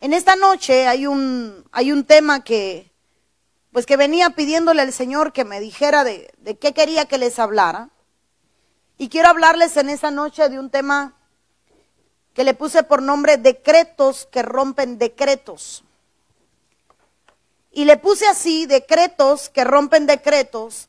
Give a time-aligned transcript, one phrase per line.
[0.00, 2.92] En esta noche hay un, hay un tema que,
[3.72, 7.38] pues que venía pidiéndole al Señor que me dijera de, de qué quería que les
[7.38, 7.90] hablara.
[8.96, 11.14] Y quiero hablarles en esta noche de un tema
[12.32, 15.82] que le puse por nombre decretos que rompen decretos.
[17.72, 20.88] Y le puse así, decretos que rompen decretos,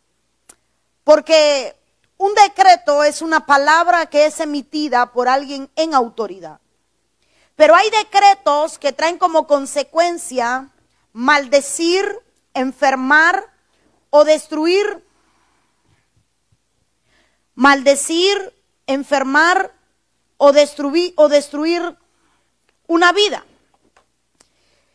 [1.03, 1.75] porque
[2.17, 6.59] un decreto es una palabra que es emitida por alguien en autoridad.
[7.59, 10.69] Pero hay decretos que traen como consecuencia
[11.11, 12.07] maldecir,
[12.53, 13.51] enfermar
[14.11, 15.05] o destruir.
[17.55, 18.55] Maldecir,
[18.87, 19.73] enfermar
[20.37, 21.97] o destruir, o destruir
[22.87, 23.43] una vida.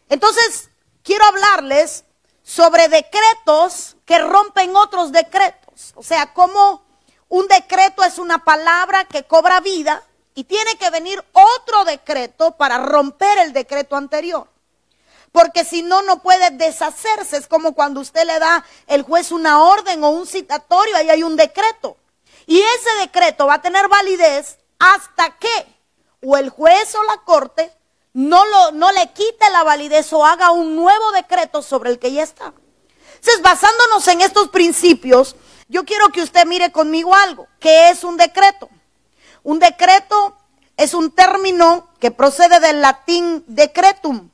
[0.09, 0.70] Entonces,
[1.02, 2.06] quiero hablarles
[2.42, 5.92] sobre decretos que rompen otros decretos.
[5.96, 6.82] O sea, cómo
[7.28, 10.02] un decreto es una palabra que cobra vida
[10.34, 14.48] y tiene que venir otro decreto para romper el decreto anterior.
[15.33, 17.37] Porque si no, no puede deshacerse.
[17.37, 21.23] Es como cuando usted le da el juez una orden o un citatorio, ahí hay
[21.23, 21.96] un decreto.
[22.46, 25.66] Y ese decreto va a tener validez hasta que
[26.23, 27.73] o el juez o la corte
[28.13, 32.13] no, lo, no le quite la validez o haga un nuevo decreto sobre el que
[32.13, 32.52] ya está.
[33.16, 35.37] Entonces, basándonos en estos principios,
[35.69, 38.69] yo quiero que usted mire conmigo algo, que es un decreto.
[39.45, 40.37] Un decreto
[40.76, 44.30] es un término que procede del latín decretum.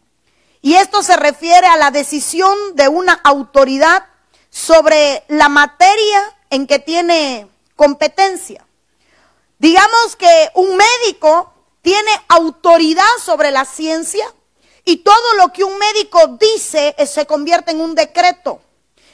[0.62, 4.06] Y esto se refiere a la decisión de una autoridad
[4.50, 8.64] sobre la materia en que tiene competencia.
[9.58, 11.52] Digamos que un médico
[11.83, 14.24] tiene autoridad sobre la ciencia
[14.84, 18.61] y todo lo que un médico dice se convierte en un decreto.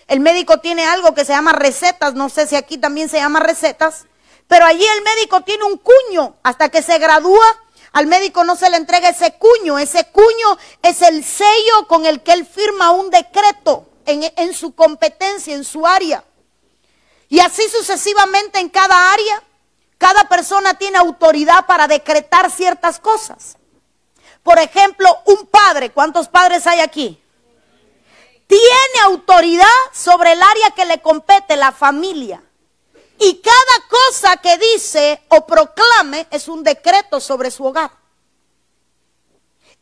[0.09, 3.41] El médico tiene algo que se llama recetas, no sé si aquí también se llama
[3.41, 4.07] recetas,
[4.49, 6.37] pero allí el médico tiene un cuño.
[6.43, 7.47] Hasta que se gradúa,
[7.93, 9.79] al médico no se le entrega ese cuño.
[9.79, 14.75] Ese cuño es el sello con el que él firma un decreto en, en su
[14.75, 16.25] competencia, en su área.
[17.29, 19.43] Y así sucesivamente en cada área,
[19.99, 23.57] cada persona tiene autoridad para decretar ciertas cosas.
[24.43, 27.21] Por ejemplo, un padre, ¿cuántos padres hay aquí?
[28.47, 32.41] Tiene autoridad sobre el área que le compete, la familia.
[33.19, 37.91] Y cada cosa que dice o proclame es un decreto sobre su hogar.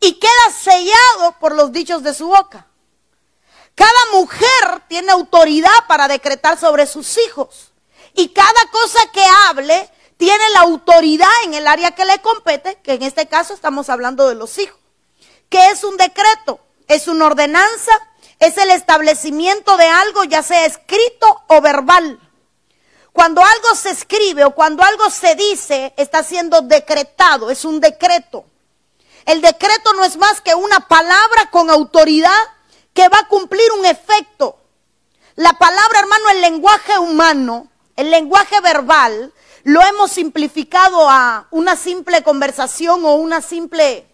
[0.00, 2.66] Y queda sellado por los dichos de su boca.
[3.74, 7.72] Cada mujer tiene autoridad para decretar sobre sus hijos.
[8.14, 12.94] Y cada cosa que hable tiene la autoridad en el área que le compete, que
[12.94, 14.78] en este caso estamos hablando de los hijos.
[15.48, 16.60] ¿Qué es un decreto?
[16.86, 17.92] Es una ordenanza,
[18.38, 22.20] es el establecimiento de algo, ya sea escrito o verbal.
[23.14, 28.44] Cuando algo se escribe o cuando algo se dice, está siendo decretado, es un decreto.
[29.24, 32.42] El decreto no es más que una palabra con autoridad
[32.92, 34.58] que va a cumplir un efecto.
[35.36, 39.32] La palabra, hermano, el lenguaje humano, el lenguaje verbal,
[39.62, 44.08] lo hemos simplificado a una simple conversación o una simple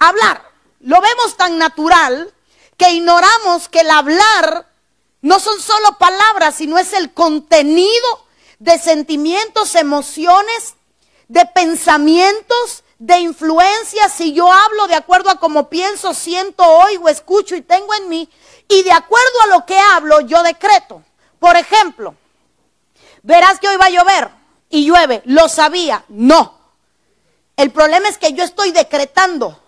[0.00, 0.42] hablar.
[0.80, 2.34] Lo vemos tan natural
[2.76, 4.71] que ignoramos que el hablar
[5.22, 8.26] no son solo palabras, sino es el contenido
[8.58, 10.74] de sentimientos, emociones,
[11.28, 14.12] de pensamientos, de influencias.
[14.12, 18.28] Si yo hablo de acuerdo a cómo pienso, siento, oigo, escucho y tengo en mí,
[18.68, 21.02] y de acuerdo a lo que hablo, yo decreto.
[21.38, 22.16] Por ejemplo,
[23.22, 24.30] verás que hoy va a llover
[24.70, 25.22] y llueve.
[25.24, 26.04] ¿Lo sabía?
[26.08, 26.58] No.
[27.56, 29.61] El problema es que yo estoy decretando.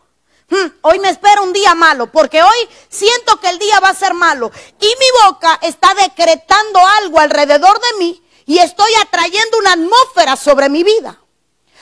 [0.49, 3.95] Hmm, hoy me espera un día malo, porque hoy siento que el día va a
[3.95, 4.51] ser malo.
[4.81, 10.69] Y mi boca está decretando algo alrededor de mí y estoy atrayendo una atmósfera sobre
[10.69, 11.19] mi vida.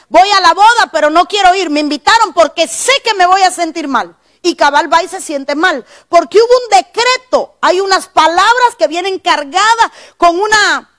[0.09, 1.71] Voy a la boda, pero no quiero ir.
[1.71, 4.17] Me invitaron porque sé que me voy a sentir mal.
[4.43, 5.87] Y cabal va y se siente mal.
[6.09, 7.57] Porque hubo un decreto.
[7.61, 10.91] Hay unas palabras que vienen cargadas con una,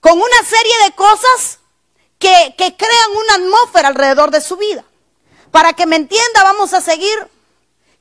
[0.00, 1.58] con una serie de cosas
[2.18, 4.84] que, que crean una atmósfera alrededor de su vida.
[5.56, 7.30] Para que me entienda, vamos a seguir.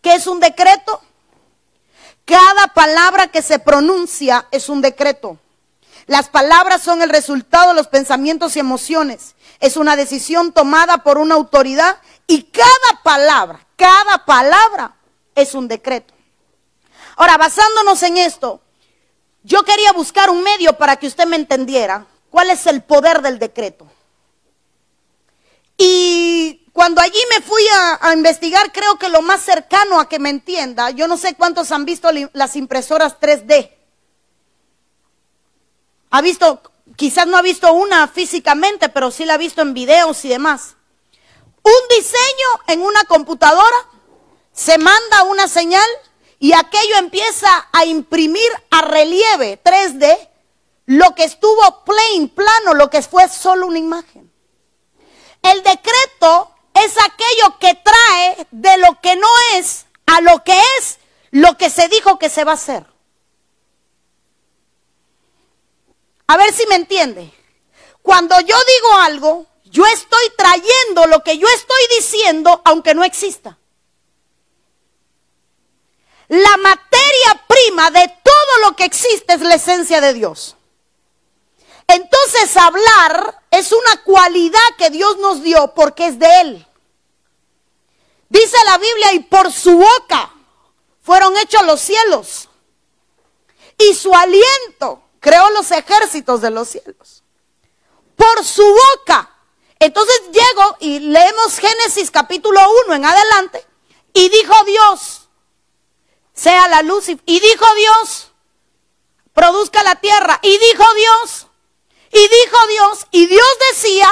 [0.01, 0.99] ¿Qué es un decreto?
[2.25, 5.39] Cada palabra que se pronuncia es un decreto.
[6.05, 9.35] Las palabras son el resultado de los pensamientos y emociones.
[9.61, 11.95] Es una decisión tomada por una autoridad
[12.27, 14.97] y cada palabra, cada palabra
[15.33, 16.13] es un decreto.
[17.15, 18.59] Ahora, basándonos en esto,
[19.43, 23.39] yo quería buscar un medio para que usted me entendiera cuál es el poder del
[23.39, 23.87] decreto.
[25.77, 27.63] Y cuando allí me fui
[28.01, 31.71] a, investigar, creo que lo más cercano a que me entienda, yo no sé cuántos
[31.71, 33.71] han visto las impresoras 3D.
[36.09, 36.61] Ha visto,
[36.97, 40.75] quizás no ha visto una físicamente, pero sí la ha visto en videos y demás.
[41.63, 43.77] Un diseño en una computadora
[44.51, 45.87] se manda una señal
[46.39, 50.27] y aquello empieza a imprimir a relieve 3D
[50.87, 54.29] lo que estuvo plain, plano, lo que fue solo una imagen.
[55.41, 60.99] El decreto es aquello que trae de lo que no es a lo que es
[61.31, 62.85] lo que se dijo que se va a hacer.
[66.27, 67.31] A ver si me entiende.
[68.01, 73.57] Cuando yo digo algo, yo estoy trayendo lo que yo estoy diciendo aunque no exista.
[76.27, 80.54] La materia prima de todo lo que existe es la esencia de Dios.
[81.87, 86.67] Entonces hablar es una cualidad que Dios nos dio porque es de Él.
[88.29, 90.33] Dice la Biblia, y por su boca
[91.01, 92.49] fueron hechos los cielos.
[93.77, 97.23] Y su aliento creó los ejércitos de los cielos.
[98.15, 99.31] Por su boca.
[99.79, 103.65] Entonces llego y leemos Génesis capítulo 1 en adelante.
[104.13, 105.29] Y dijo Dios,
[106.33, 107.09] sea la luz.
[107.09, 108.31] Y dijo Dios,
[109.33, 110.39] produzca la tierra.
[110.41, 111.47] Y dijo Dios,
[112.15, 114.09] y dijo Dios, y Dios decía,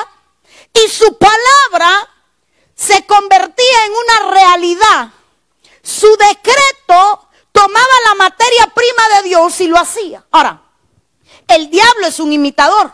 [0.74, 2.10] y su palabra
[2.76, 5.10] se convertía en una realidad.
[5.82, 10.26] Su decreto tomaba la materia prima de Dios y lo hacía.
[10.32, 10.62] Ahora,
[11.48, 12.92] el diablo es un imitador.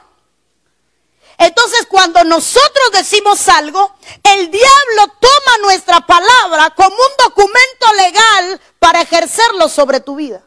[1.40, 3.92] Entonces cuando nosotros decimos algo,
[4.22, 10.44] el diablo toma nuestra palabra como un documento legal para ejercerlo sobre tu vida.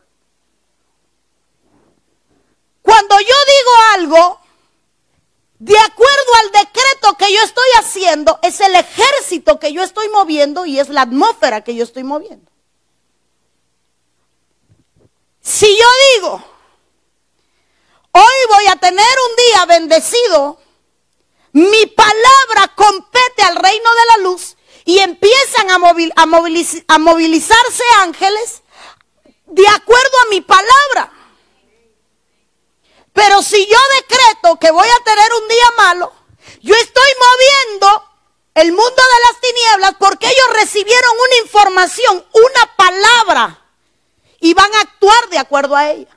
[2.80, 4.41] Cuando yo digo algo,
[5.62, 10.66] de acuerdo al decreto que yo estoy haciendo, es el ejército que yo estoy moviendo
[10.66, 12.50] y es la atmósfera que yo estoy moviendo.
[15.40, 15.86] Si yo
[16.16, 16.44] digo,
[18.10, 20.58] hoy voy a tener un día bendecido,
[21.52, 26.26] mi palabra compete al reino de la luz y empiezan a,
[26.98, 28.62] movilizarse ángeles
[29.46, 31.12] de acuerdo a mi palabra.
[33.52, 36.12] Si yo decreto que voy a tener un día malo,
[36.62, 38.02] yo estoy moviendo
[38.54, 43.62] el mundo de las tinieblas porque ellos recibieron una información, una palabra,
[44.40, 46.16] y van a actuar de acuerdo a ella.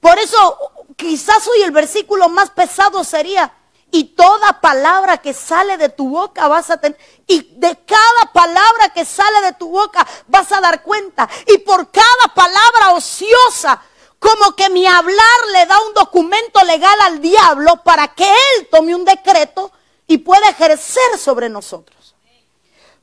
[0.00, 0.58] Por eso
[0.96, 3.54] quizás hoy el versículo más pesado sería,
[3.92, 6.98] y toda palabra que sale de tu boca vas a tener,
[7.28, 11.92] y de cada palabra que sale de tu boca vas a dar cuenta, y por
[11.92, 13.80] cada palabra ociosa
[14.18, 18.94] como que mi hablar le da un documento legal al diablo para que él tome
[18.94, 19.70] un decreto
[20.06, 22.14] y pueda ejercer sobre nosotros.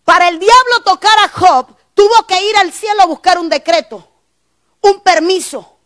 [0.03, 4.07] Para el diablo tocar a Job, tuvo que ir al cielo a buscar un decreto,
[4.81, 5.77] un permiso.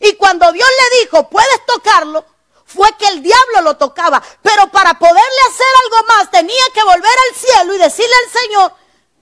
[0.00, 2.24] Y cuando Dios le dijo, puedes tocarlo,
[2.64, 4.22] fue que el diablo lo tocaba.
[4.42, 8.72] Pero para poderle hacer algo más, tenía que volver al cielo y decirle al Señor,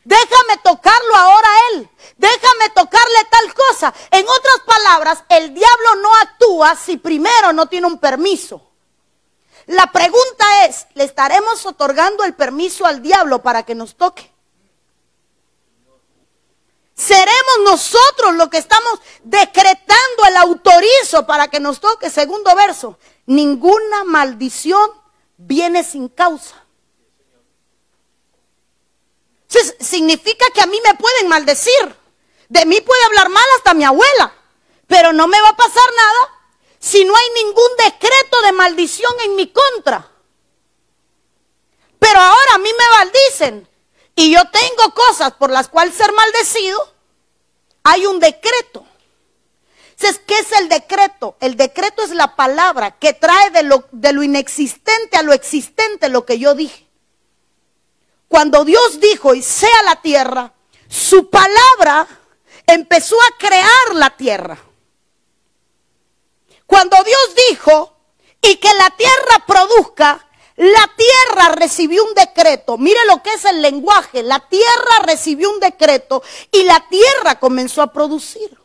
[0.05, 3.95] déjame tocarlo ahora a él déjame tocarle tal cosa.
[4.11, 8.63] En otras palabras, el diablo no actúa si primero no tiene un permiso.
[9.67, 14.31] La pregunta es, ¿le estaremos otorgando el permiso al diablo para que nos toque?
[16.95, 22.09] Seremos nosotros los que estamos decretando el autorizo para que nos toque.
[22.09, 24.91] Segundo verso, ninguna maldición
[25.37, 26.64] viene sin causa.
[29.81, 31.97] Significa que a mí me pueden maldecir.
[32.49, 34.35] De mí puede hablar mal hasta mi abuela,
[34.87, 36.35] pero no me va a pasar nada
[36.79, 40.11] si no hay ningún decreto de maldición en mi contra.
[41.99, 43.69] Pero ahora a mí me maldicen
[44.15, 46.93] y yo tengo cosas por las cuales ser maldecido.
[47.83, 48.87] Hay un decreto.
[49.91, 51.37] Entonces, ¿qué es el decreto?
[51.41, 56.09] El decreto es la palabra que trae de lo, de lo inexistente a lo existente
[56.09, 56.87] lo que yo dije.
[58.35, 60.53] Cuando Dios dijo y sea la tierra,
[60.89, 62.05] su palabra
[62.67, 64.59] empezó a crear la tierra.
[66.67, 67.97] Cuando Dios dijo,
[68.43, 72.77] y que la tierra produzca, la tierra recibió un decreto.
[72.77, 74.25] Mire lo que es el lenguaje.
[74.25, 78.59] La tierra recibió un decreto y la tierra comenzó a producir.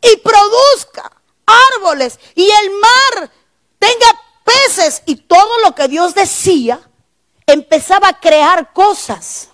[0.00, 1.12] Y produzca
[1.44, 3.30] árboles y el mar
[3.78, 6.85] tenga peces y todo lo que Dios decía
[7.46, 9.48] empezaba a crear cosas.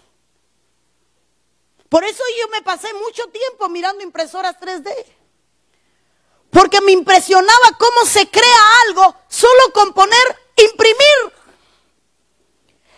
[1.88, 4.90] Por eso yo me pasé mucho tiempo mirando impresoras 3D.
[6.50, 11.32] Porque me impresionaba cómo se crea algo solo con poner imprimir.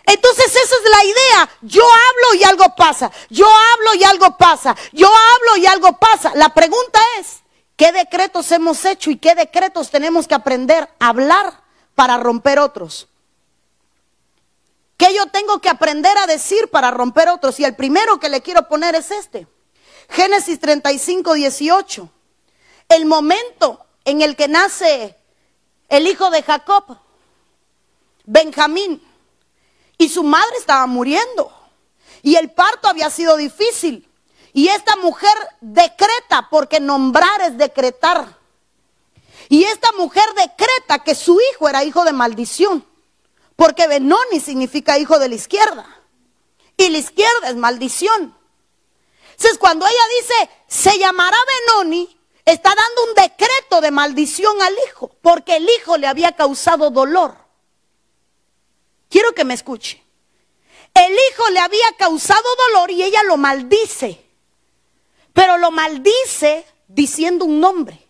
[0.05, 1.49] Entonces esa es la idea.
[1.61, 3.11] Yo hablo y algo pasa.
[3.29, 4.75] Yo hablo y algo pasa.
[4.93, 6.31] Yo hablo y algo pasa.
[6.35, 7.41] La pregunta es,
[7.75, 11.63] ¿qué decretos hemos hecho y qué decretos tenemos que aprender a hablar
[11.95, 13.07] para romper otros?
[14.97, 17.59] ¿Qué yo tengo que aprender a decir para romper otros?
[17.59, 19.47] Y el primero que le quiero poner es este.
[20.09, 22.09] Génesis 35, 18.
[22.89, 25.17] El momento en el que nace
[25.89, 26.97] el hijo de Jacob,
[28.25, 29.01] Benjamín,
[29.97, 31.51] y su madre estaba muriendo.
[32.21, 34.09] Y el parto había sido difícil.
[34.53, 38.37] Y esta mujer decreta, porque nombrar es decretar.
[39.49, 42.85] Y esta mujer decreta que su hijo era hijo de maldición.
[43.55, 45.85] Porque Benoni significa hijo de la izquierda.
[46.77, 48.37] Y la izquierda es maldición.
[49.31, 55.11] Entonces, cuando ella dice, se llamará Benoni, está dando un decreto de maldición al hijo,
[55.21, 57.35] porque el hijo le había causado dolor.
[59.09, 60.03] Quiero que me escuche.
[60.93, 64.25] El hijo le había causado dolor y ella lo maldice.
[65.33, 68.04] Pero lo maldice diciendo un nombre.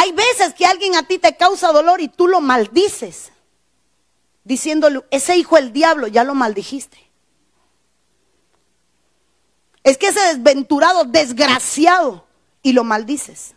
[0.00, 3.32] Hay veces que alguien a ti te causa dolor y tú lo maldices,
[4.44, 7.10] diciéndole, ese hijo el diablo, ya lo maldijiste.
[9.82, 12.24] Es que ese desventurado, desgraciado,
[12.62, 13.56] y lo maldices.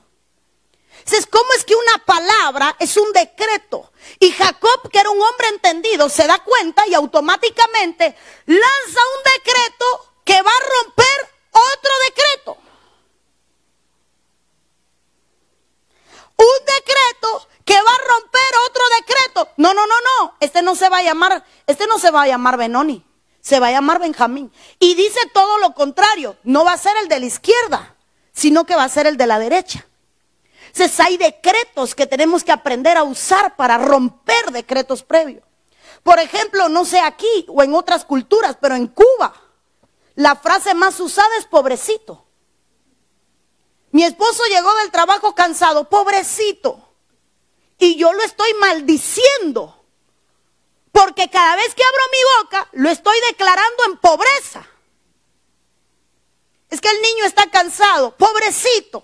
[0.98, 3.92] Entonces, ¿cómo es que una palabra es un decreto?
[4.20, 8.16] Y Jacob, que era un hombre entendido, se da cuenta y automáticamente
[8.48, 9.86] lanza un decreto
[10.26, 12.71] que va a romper otro decreto.
[16.42, 19.50] Un decreto que va a romper otro decreto.
[19.58, 20.36] No, no, no, no.
[20.40, 23.06] Este no se va a llamar, este no se va a llamar Benoni.
[23.42, 24.52] Se va a llamar Benjamín.
[24.80, 26.38] Y dice todo lo contrario.
[26.44, 27.96] No va a ser el de la izquierda,
[28.34, 29.86] sino que va a ser el de la derecha.
[30.68, 35.44] Entonces hay decretos que tenemos que aprender a usar para romper decretos previos.
[36.04, 39.34] Por ejemplo, no sé aquí o en otras culturas, pero en Cuba,
[40.16, 42.26] la frase más usada es pobrecito.
[44.02, 46.96] Mi esposo llegó del trabajo cansado, pobrecito.
[47.78, 49.80] Y yo lo estoy maldiciendo.
[50.92, 54.68] Porque cada vez que abro mi boca, lo estoy declarando en pobreza.
[56.72, 59.04] Es que el niño está cansado, pobrecito.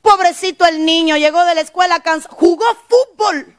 [0.00, 3.54] Pobrecito el niño, llegó de la escuela cansado, jugó fútbol.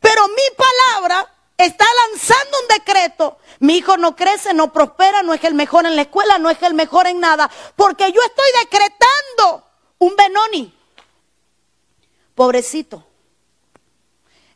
[0.00, 3.38] Pero mi palabra está lanzando un decreto.
[3.60, 6.62] Mi hijo no crece, no prospera, no es el mejor en la escuela, no es
[6.62, 7.50] el mejor en nada.
[7.76, 9.64] Porque yo estoy decretando
[9.98, 10.74] un Benoni.
[12.34, 13.06] Pobrecito.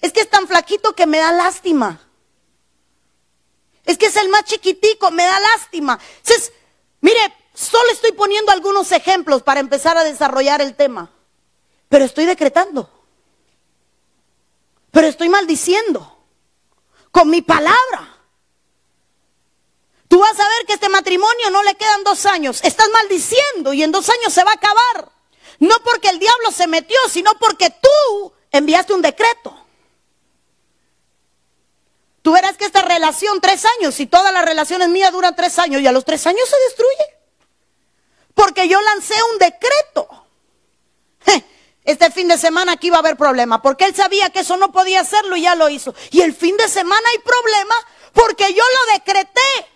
[0.00, 2.00] Es que es tan flaquito que me da lástima.
[3.84, 5.98] Es que es el más chiquitico, me da lástima.
[6.18, 6.52] Entonces,
[7.00, 11.10] mire, solo estoy poniendo algunos ejemplos para empezar a desarrollar el tema.
[11.88, 12.90] Pero estoy decretando.
[14.90, 16.15] Pero estoy maldiciendo
[17.16, 18.14] con mi palabra.
[20.06, 22.60] Tú vas a ver que este matrimonio no le quedan dos años.
[22.62, 25.10] Estás maldiciendo y en dos años se va a acabar.
[25.58, 29.56] No porque el diablo se metió, sino porque tú enviaste un decreto.
[32.20, 35.80] Tú verás que esta relación, tres años, y todas las relaciones mías duran tres años,
[35.80, 37.16] y a los tres años se destruye.
[38.34, 40.26] Porque yo lancé un decreto
[41.86, 44.72] este fin de semana aquí iba a haber problema, porque él sabía que eso no
[44.72, 45.94] podía hacerlo y ya lo hizo.
[46.10, 47.74] Y el fin de semana hay problema
[48.12, 49.70] porque yo lo decreté.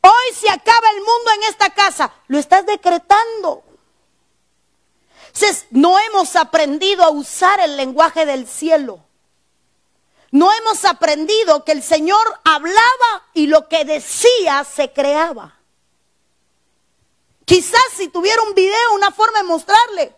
[0.00, 3.62] Hoy se acaba el mundo en esta casa, lo estás decretando.
[5.70, 9.04] no hemos aprendido a usar el lenguaje del cielo.
[10.30, 15.58] No hemos aprendido que el Señor hablaba y lo que decía se creaba.
[17.44, 20.16] Quizás si tuviera un video, una forma de mostrarle,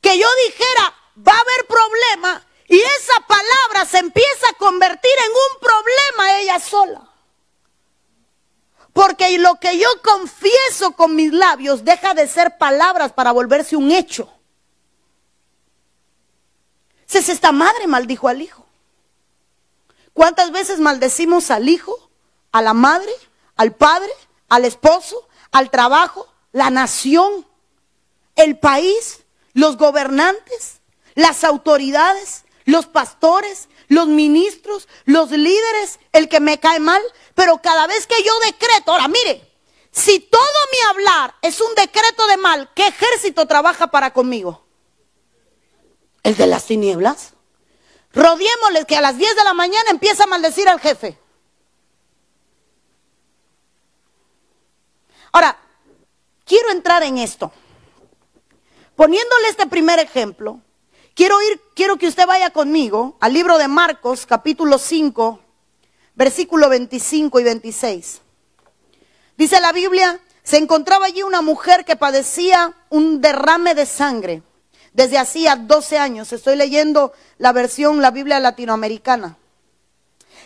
[0.00, 0.94] que yo dijera,
[1.26, 6.60] va a haber problema, y esa palabra se empieza a convertir en un problema ella
[6.60, 7.10] sola.
[8.92, 13.92] Porque lo que yo confieso con mis labios deja de ser palabras para volverse un
[13.92, 14.32] hecho.
[17.06, 18.66] Si esta madre maldijo al hijo.
[20.12, 22.10] ¿Cuántas veces maldecimos al hijo,
[22.52, 23.12] a la madre,
[23.56, 24.10] al padre,
[24.48, 27.46] al esposo, al trabajo, la nación,
[28.34, 30.80] el país, los gobernantes,
[31.14, 37.02] las autoridades, los pastores, los ministros, los líderes, el que me cae mal.
[37.34, 39.46] Pero cada vez que yo decreto, ahora mire,
[39.90, 40.40] si todo
[40.72, 44.64] mi hablar es un decreto de mal, ¿qué ejército trabaja para conmigo?
[46.22, 47.34] El de las tinieblas.
[48.14, 51.18] Rodiémosle que a las 10 de la mañana empieza a maldecir al jefe.
[55.32, 55.60] Ahora,
[56.46, 57.52] quiero entrar en esto.
[58.94, 60.60] Poniéndole este primer ejemplo,
[61.14, 65.40] quiero ir, quiero que usted vaya conmigo al libro de Marcos, capítulo 5,
[66.14, 68.22] versículo 25 y 26.
[69.36, 74.42] Dice la Biblia, se encontraba allí una mujer que padecía un derrame de sangre
[74.94, 76.32] desde hacía 12 años.
[76.32, 79.36] Estoy leyendo la versión, la Biblia latinoamericana.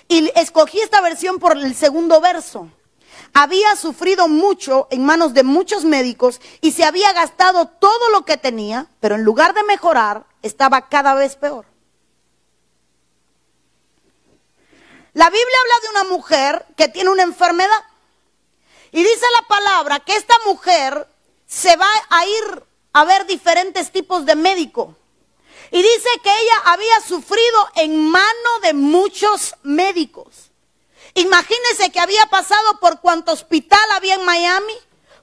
[0.08, 2.68] Y escogí esta versión por el segundo verso.
[3.32, 8.36] Había sufrido mucho en manos de muchos médicos y se había gastado todo lo que
[8.36, 11.66] tenía, pero en lugar de mejorar, estaba cada vez peor.
[15.12, 17.84] La Biblia habla de una mujer que tiene una enfermedad.
[18.92, 21.06] Y dice la palabra que esta mujer
[21.46, 24.96] se va a ir a ver diferentes tipos de médico.
[25.70, 30.49] Y dice que ella había sufrido en mano de muchos médicos.
[31.14, 34.74] Imagínense que había pasado por cuánto hospital había en Miami,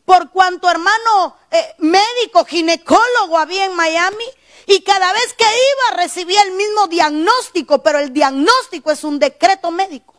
[0.05, 4.25] por cuánto hermano eh, médico, ginecólogo había en Miami,
[4.65, 9.71] y cada vez que iba recibía el mismo diagnóstico, pero el diagnóstico es un decreto
[9.71, 10.13] médico.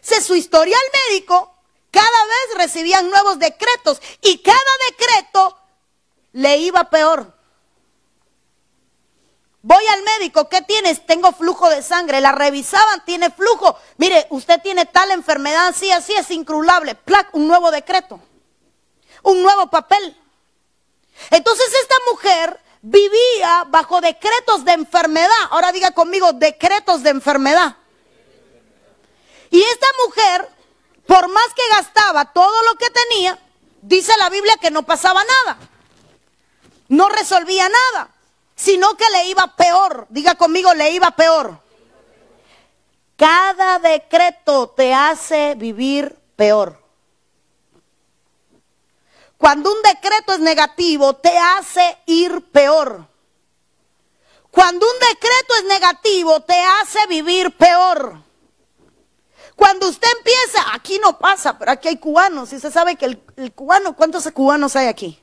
[0.00, 1.54] Se su historial médico,
[1.92, 4.58] cada vez recibían nuevos decretos y cada
[4.90, 5.56] decreto
[6.32, 7.36] le iba peor.
[9.64, 11.06] Voy al médico, ¿qué tienes?
[11.06, 12.20] Tengo flujo de sangre.
[12.20, 13.78] La revisaban, tiene flujo.
[13.96, 16.96] Mire, usted tiene tal enfermedad, así, así, es incrulable.
[16.96, 18.20] Plac, un nuevo decreto.
[19.22, 20.16] Un nuevo papel.
[21.30, 25.30] Entonces esta mujer vivía bajo decretos de enfermedad.
[25.50, 27.76] Ahora diga conmigo, decretos de enfermedad.
[29.50, 30.48] Y esta mujer,
[31.06, 33.38] por más que gastaba todo lo que tenía,
[33.80, 35.58] dice la Biblia que no pasaba nada.
[36.88, 38.11] No resolvía nada
[38.62, 40.06] sino que le iba peor.
[40.08, 41.60] Diga conmigo, le iba peor.
[43.16, 46.80] Cada decreto te hace vivir peor.
[49.36, 53.08] Cuando un decreto es negativo, te hace ir peor.
[54.52, 58.22] Cuando un decreto es negativo, te hace vivir peor.
[59.56, 63.22] Cuando usted empieza, aquí no pasa, pero aquí hay cubanos, y usted sabe que el,
[63.36, 65.21] el cubano, ¿cuántos cubanos hay aquí?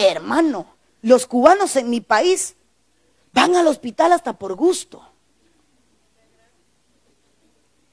[0.00, 2.56] Hermano, los cubanos en mi país
[3.32, 5.06] van al hospital hasta por gusto.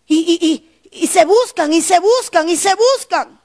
[0.05, 0.63] Y,
[1.11, 3.41] se buscan, y se buscan, y se buscan.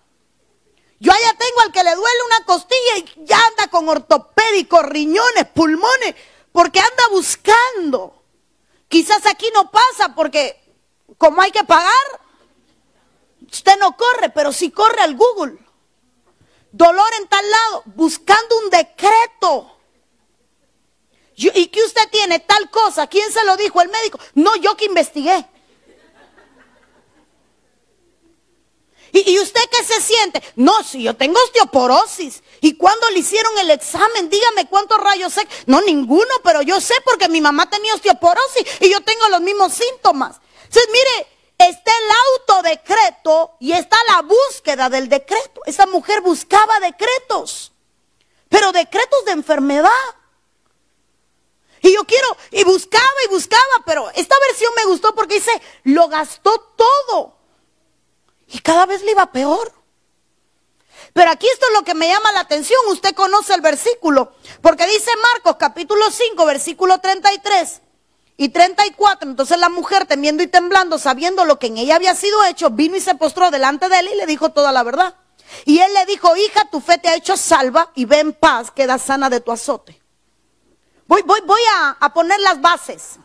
[1.01, 5.49] Yo allá tengo al que le duele una costilla y ya anda con ortopédicos, riñones,
[5.53, 6.15] pulmones,
[6.53, 8.23] porque anda buscando.
[8.87, 10.61] Quizás aquí no pasa porque
[11.19, 11.93] como hay que pagar,
[13.51, 15.59] usted no corre, pero si corre al Google
[16.73, 19.77] dolor en tal lado, buscando un decreto.
[21.35, 23.07] ¿Y que usted tiene tal cosa?
[23.07, 23.81] ¿Quién se lo dijo?
[23.81, 24.19] El médico.
[24.35, 25.47] No, yo que investigué.
[29.15, 30.43] ¿Y, usted qué se siente?
[30.57, 32.43] No, si yo tengo osteoporosis.
[32.63, 34.31] ¿Y cuando le hicieron el examen?
[34.31, 35.47] Dígame cuántos rayos sé.
[35.67, 39.75] No, ninguno, pero yo sé porque mi mamá tenía osteoporosis y yo tengo los mismos
[39.75, 40.41] síntomas.
[40.65, 41.27] Entonces, mire,
[41.69, 45.61] está el autodecreto y está la búsqueda del decreto.
[45.67, 47.73] Esa mujer buscaba decretos,
[48.49, 49.91] pero decretos de enfermedad.
[51.81, 55.51] Y yo quiero, y buscaba y buscaba, pero esta versión me gustó porque dice,
[55.85, 57.37] lo gastó todo.
[58.47, 59.73] Y cada vez le iba peor.
[61.13, 62.81] Pero aquí esto es lo que me llama la atención.
[62.89, 64.33] Usted conoce el versículo.
[64.61, 67.83] Porque dice Marcos capítulo 5, versículo 33
[68.37, 69.29] y 34.
[69.29, 72.97] Entonces la mujer, temiendo y temblando, sabiendo lo que en ella había sido hecho, vino
[72.97, 75.15] y se postró delante de él y le dijo toda la verdad.
[75.65, 78.71] Y él le dijo, hija, tu fe te ha hecho salva y ve en paz,
[78.71, 80.01] queda sana de tu azote.
[81.07, 83.19] Voy, voy, voy a, a poner las bases.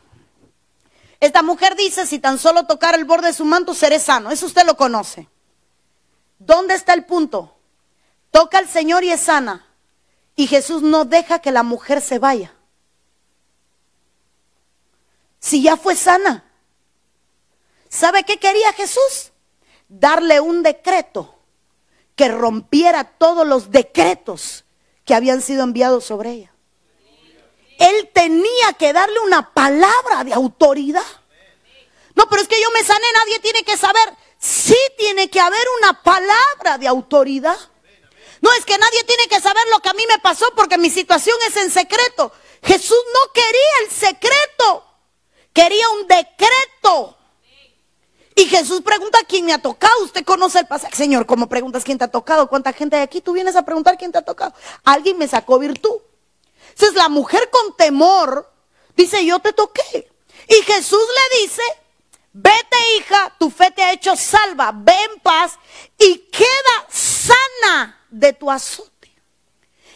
[1.20, 4.30] Esta mujer dice, si tan solo tocar el borde de su manto, seré sano.
[4.30, 5.28] Eso usted lo conoce.
[6.38, 7.56] ¿Dónde está el punto?
[8.30, 9.65] Toca al Señor y es sana.
[10.36, 12.54] Y Jesús no deja que la mujer se vaya
[15.39, 16.43] si ya fue sana?
[17.89, 19.32] ¿Sabe qué quería Jesús?
[19.88, 21.36] Darle un decreto
[22.15, 24.65] que rompiera todos los decretos
[25.06, 26.54] que habían sido enviados sobre ella.
[27.80, 31.06] Él tenía que darle una palabra de autoridad.
[32.15, 34.13] No, pero es que yo me sané, nadie tiene que saber.
[34.39, 37.58] Sí tiene que haber una palabra de autoridad.
[38.41, 40.89] No es que nadie tiene que saber lo que a mí me pasó porque mi
[40.89, 42.32] situación es en secreto.
[42.63, 44.87] Jesús no quería el secreto.
[45.58, 47.17] Quería un decreto.
[48.36, 50.04] Y Jesús pregunta quién me ha tocado.
[50.04, 50.96] Usted conoce el pasaje.
[50.96, 52.48] Señor, ¿cómo preguntas quién te ha tocado?
[52.48, 53.22] ¿Cuánta gente hay aquí?
[53.22, 54.54] Tú vienes a preguntar quién te ha tocado.
[54.84, 55.96] Alguien me sacó virtud.
[56.70, 58.54] Entonces la mujer con temor
[58.96, 60.08] dice, yo te toqué.
[60.48, 61.63] Y Jesús le dice,
[62.34, 65.58] vete hija, tu fe te ha hecho salva, ve en paz
[65.98, 69.12] y queda sana de tu azote.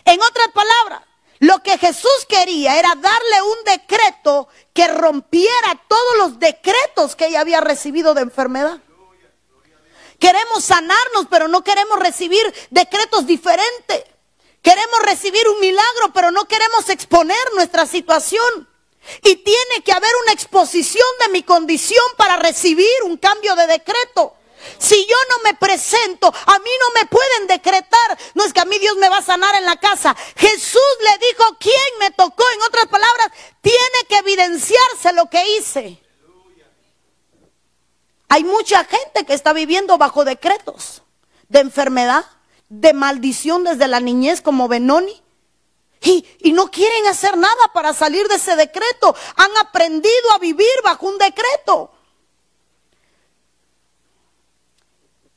[0.05, 1.03] En otras palabras,
[1.41, 7.41] lo que Jesús quería era darle un decreto que rompiera todos los decretos que ella
[7.41, 8.79] había recibido de enfermedad.
[10.19, 14.03] Queremos sanarnos, pero no queremos recibir decretos diferentes.
[14.61, 18.69] Queremos recibir un milagro, pero no queremos exponer nuestra situación.
[19.23, 24.35] Y tiene que haber una exposición de mi condición para recibir un cambio de decreto.
[24.77, 28.17] Si yo no me presento, a mí no me pueden decretar.
[28.33, 30.15] No es que a mí Dios me va a sanar en la casa.
[30.35, 32.43] Jesús le dijo, ¿quién me tocó?
[32.53, 36.01] En otras palabras, tiene que evidenciarse lo que hice.
[38.29, 41.01] Hay mucha gente que está viviendo bajo decretos
[41.49, 42.25] de enfermedad,
[42.69, 45.21] de maldición desde la niñez como Benoni.
[46.03, 49.15] Y, y, no quieren hacer nada para salir de ese decreto.
[49.35, 51.91] Han aprendido a vivir bajo un decreto.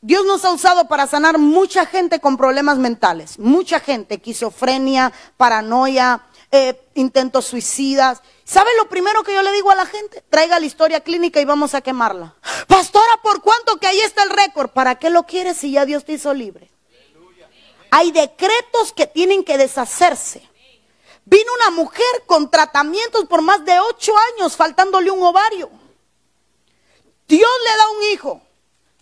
[0.07, 6.27] Dios nos ha usado para sanar mucha gente con problemas mentales, mucha gente, esquizofrenia, paranoia,
[6.51, 8.21] eh, intentos suicidas.
[8.45, 10.23] ¿Sabe lo primero que yo le digo a la gente?
[10.29, 12.35] Traiga la historia clínica y vamos a quemarla.
[12.69, 14.69] Pastora, ¿por cuánto que ahí está el récord?
[14.73, 16.71] ¿Para qué lo quieres si ya Dios te hizo libre?
[17.91, 20.47] Hay decretos que tienen que deshacerse.
[21.25, 25.71] Vino una mujer con tratamientos por más de ocho años, faltándole un ovario.
[27.27, 28.44] Dios le da un hijo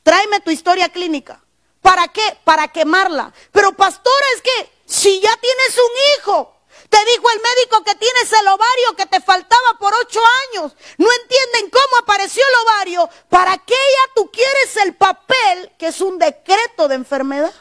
[0.02, 1.42] tráeme tu historia clínica.
[1.80, 2.22] ¿Para qué?
[2.44, 3.32] Para quemarla.
[3.50, 6.56] Pero pastor, es que si ya tienes un hijo,
[6.88, 10.72] te dijo el médico que tienes el ovario que te faltaba por ocho años.
[10.98, 13.10] No entienden cómo apareció el ovario.
[13.28, 17.52] ¿Para qué ya tú quieres el papel que es un decreto de enfermedad?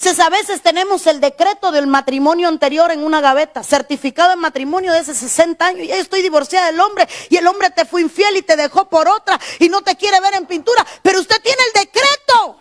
[0.00, 4.92] Si a veces tenemos el decreto del matrimonio anterior en una gaveta, certificado de matrimonio
[4.92, 8.36] de hace 60 años, y estoy divorciada del hombre, y el hombre te fue infiel
[8.36, 11.60] y te dejó por otra, y no te quiere ver en pintura, pero usted tiene
[11.64, 12.60] el decreto.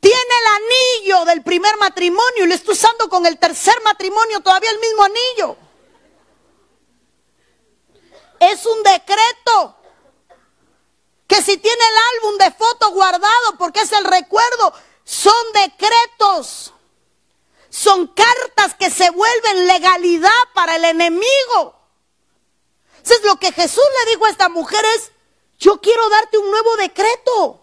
[0.00, 4.70] Tiene el anillo del primer matrimonio y lo está usando con el tercer matrimonio, todavía
[4.70, 5.56] el mismo anillo.
[8.40, 9.76] Es un decreto
[11.30, 16.74] que si tiene el álbum de fotos guardado porque es el recuerdo, son decretos,
[17.68, 21.76] son cartas que se vuelven legalidad para el enemigo.
[22.96, 25.12] Entonces lo que Jesús le dijo a esta mujer es,
[25.60, 27.60] yo quiero darte un nuevo decreto.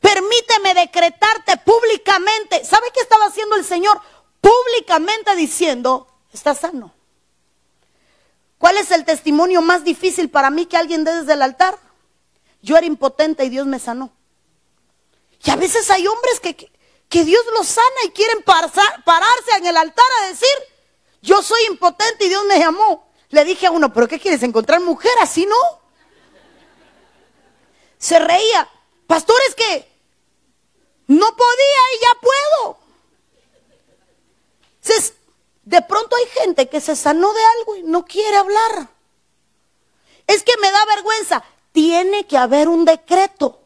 [0.00, 2.64] Permíteme decretarte públicamente.
[2.64, 4.00] ¿Sabe qué estaba haciendo el Señor?
[4.40, 6.94] Públicamente diciendo, está sano.
[8.56, 11.83] ¿Cuál es el testimonio más difícil para mí que alguien dé desde el altar?
[12.64, 14.10] Yo era impotente y Dios me sanó.
[15.44, 19.76] Y a veces hay hombres que, que, Dios los sana y quieren pararse en el
[19.76, 20.48] altar a decir,
[21.20, 23.06] yo soy impotente y Dios me llamó.
[23.28, 25.12] Le dije a uno, ¿pero qué quieres encontrar mujer?
[25.20, 25.82] Así no.
[27.98, 28.70] Se reía.
[29.06, 29.92] Pastor, es que
[31.08, 32.78] no podía y ya puedo.
[35.64, 38.88] de pronto hay gente que se sanó de algo y no quiere hablar.
[40.26, 41.44] Es que me da vergüenza
[41.74, 43.60] tiene que haber un decreto.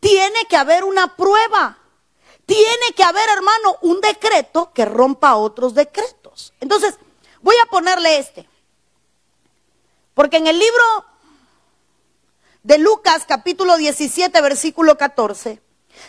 [0.00, 1.78] Tiene que haber una prueba.
[2.44, 6.52] Tiene que haber, hermano, un decreto que rompa otros decretos.
[6.60, 6.96] Entonces,
[7.40, 8.48] voy a ponerle este.
[10.14, 10.82] Porque en el libro
[12.64, 15.62] de Lucas capítulo 17 versículo 14,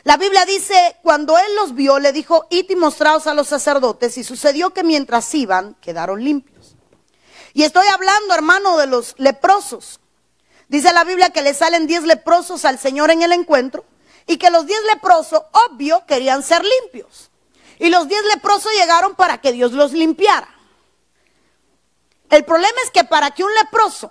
[0.05, 4.17] la Biblia dice, cuando él los vio, le dijo, id y mostraos a los sacerdotes.
[4.17, 6.75] Y sucedió que mientras iban, quedaron limpios.
[7.53, 9.99] Y estoy hablando, hermano, de los leprosos.
[10.73, 13.85] Dice la Biblia que le salen diez leprosos al Señor en el encuentro
[14.25, 17.29] y que los diez leprosos, obvio, querían ser limpios.
[17.77, 20.49] Y los diez leprosos llegaron para que Dios los limpiara.
[22.27, 24.09] El problema es que para que un leproso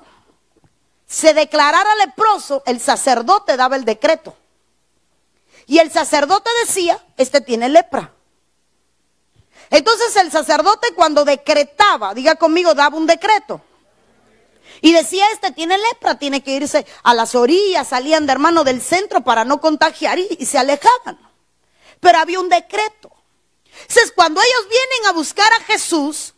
[1.04, 4.36] se declarara leproso, el sacerdote daba el decreto.
[5.66, 8.12] Y el sacerdote decía, este tiene lepra.
[9.68, 13.60] Entonces el sacerdote cuando decretaba, diga conmigo, daba un decreto.
[14.84, 18.82] Y decía, este tiene lepra, tiene que irse a las orillas, salían de hermano del
[18.82, 21.20] centro para no contagiar y, se alejaban.
[22.00, 23.12] Pero había un decreto.
[23.64, 26.34] Entonces, cuando ellos vienen a buscar a Jesús,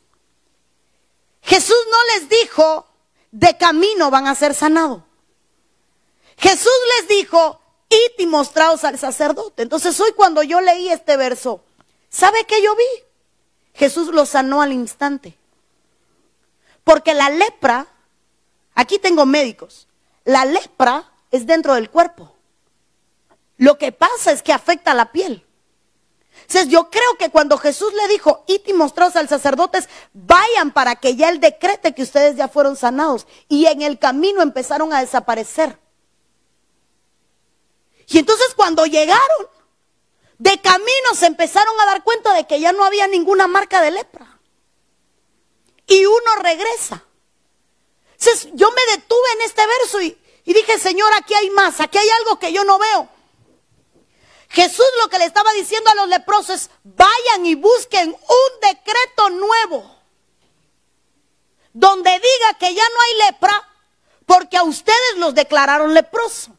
[1.40, 2.86] Jesús no les dijo,
[3.30, 5.02] de camino van a ser sanados.
[6.36, 9.62] Jesús les dijo, id y mostraos al sacerdote.
[9.62, 11.64] Entonces hoy cuando yo leí este verso,
[12.10, 13.04] ¿sabe qué yo vi?
[13.72, 15.38] Jesús lo sanó al instante.
[16.84, 17.86] Porque la lepra
[18.74, 19.88] Aquí tengo médicos.
[20.24, 22.34] La lepra es dentro del cuerpo.
[23.56, 25.46] Lo que pasa es que afecta a la piel.
[26.42, 31.14] Entonces yo creo que cuando Jesús le dijo, y mostraos al sacerdotes, vayan para que
[31.16, 33.26] ya él decrete que ustedes ya fueron sanados.
[33.48, 35.78] Y en el camino empezaron a desaparecer.
[38.08, 39.48] Y entonces cuando llegaron,
[40.38, 43.92] de camino se empezaron a dar cuenta de que ya no había ninguna marca de
[43.92, 44.40] lepra.
[45.86, 47.04] Y uno regresa
[48.54, 52.08] yo me detuve en este verso y, y dije, Señor, aquí hay más, aquí hay
[52.08, 53.08] algo que yo no veo.
[54.54, 59.30] Jesús lo que le estaba diciendo a los leprosos es, vayan y busquen un decreto
[59.30, 59.98] nuevo,
[61.72, 63.68] donde diga que ya no hay lepra,
[64.26, 66.50] porque a ustedes los declararon leprosos.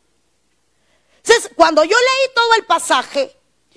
[1.17, 3.35] Entonces, cuando yo leí todo el pasaje,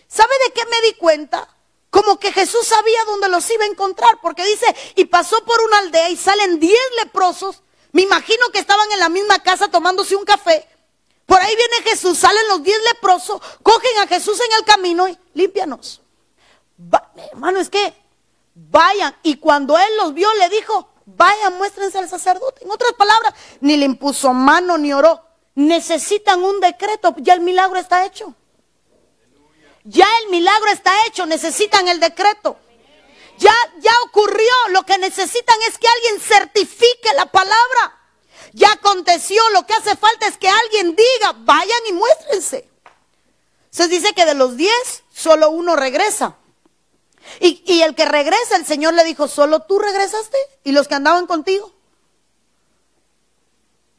[0.09, 1.49] ¿sabe de qué me di cuenta?
[1.91, 5.79] Como que Jesús sabía dónde los iba a encontrar, porque dice, y pasó por una
[5.79, 10.25] aldea y salen diez leprosos, me imagino que estaban en la misma casa tomándose un
[10.25, 10.69] café,
[11.29, 15.19] por ahí viene Jesús, salen los diez leprosos, cogen a Jesús en el camino y
[15.35, 16.01] límpianos.
[17.33, 17.95] hermano, es que
[18.55, 22.65] vayan, y cuando él los vio le dijo, vayan, muéstrense al sacerdote.
[22.65, 25.23] En otras palabras, ni le impuso mano ni oró.
[25.55, 28.35] Necesitan un decreto, ya el milagro está hecho.
[29.85, 32.57] Ya el milagro está hecho, necesitan el decreto.
[33.39, 37.99] Ya, ya ocurrió, lo que necesitan es que alguien certifique la palabra.
[38.53, 42.69] Ya aconteció, lo que hace falta es que alguien diga, vayan y muéstrense.
[43.71, 46.37] Se dice que de los diez, solo uno regresa.
[47.41, 50.95] Y, y, el que regresa, el Señor le dijo, solo tú regresaste y los que
[50.95, 51.73] andaban contigo.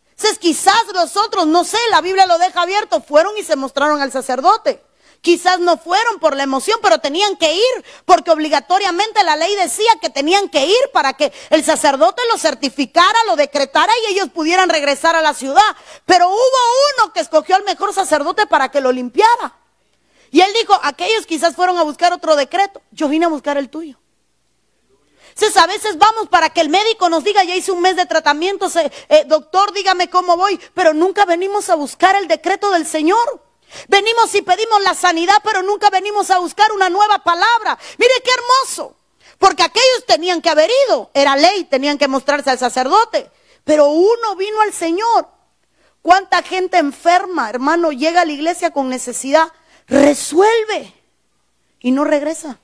[0.10, 4.02] Entonces quizás los otros, no sé, la Biblia lo deja abierto, fueron y se mostraron
[4.02, 4.84] al sacerdote.
[5.22, 9.92] Quizás no fueron por la emoción, pero tenían que ir, porque obligatoriamente la ley decía
[10.02, 14.70] que tenían que ir para que el sacerdote lo certificara, lo decretara y ellos pudieran
[14.70, 15.76] regresar a la ciudad.
[16.06, 16.36] Pero hubo
[16.98, 19.56] uno que escogió al mejor sacerdote para que lo limpiara.
[20.32, 23.70] Y él dijo, aquellos quizás fueron a buscar otro decreto, yo vine a buscar el
[23.70, 24.00] tuyo.
[25.30, 28.06] Entonces a veces vamos para que el médico nos diga, ya hice un mes de
[28.06, 28.68] tratamiento,
[29.10, 33.49] eh, doctor, dígame cómo voy, pero nunca venimos a buscar el decreto del Señor.
[33.88, 37.78] Venimos y pedimos la sanidad, pero nunca venimos a buscar una nueva palabra.
[37.98, 38.96] Mire qué hermoso.
[39.38, 43.32] Porque aquellos tenían que haber ido, era ley, tenían que mostrarse al sacerdote.
[43.64, 45.30] Pero uno vino al Señor.
[46.02, 49.52] ¿Cuánta gente enferma, hermano, llega a la iglesia con necesidad?
[49.88, 50.94] Resuelve
[51.80, 52.60] y no regresa.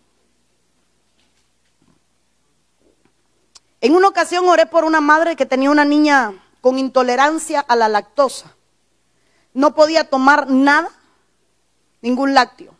[3.81, 7.87] En una ocasión oré por una madre que tenía una niña con intolerancia a la
[7.87, 8.54] lactosa
[9.55, 10.91] no podía tomar nada,
[12.01, 12.75] ningún lácteo.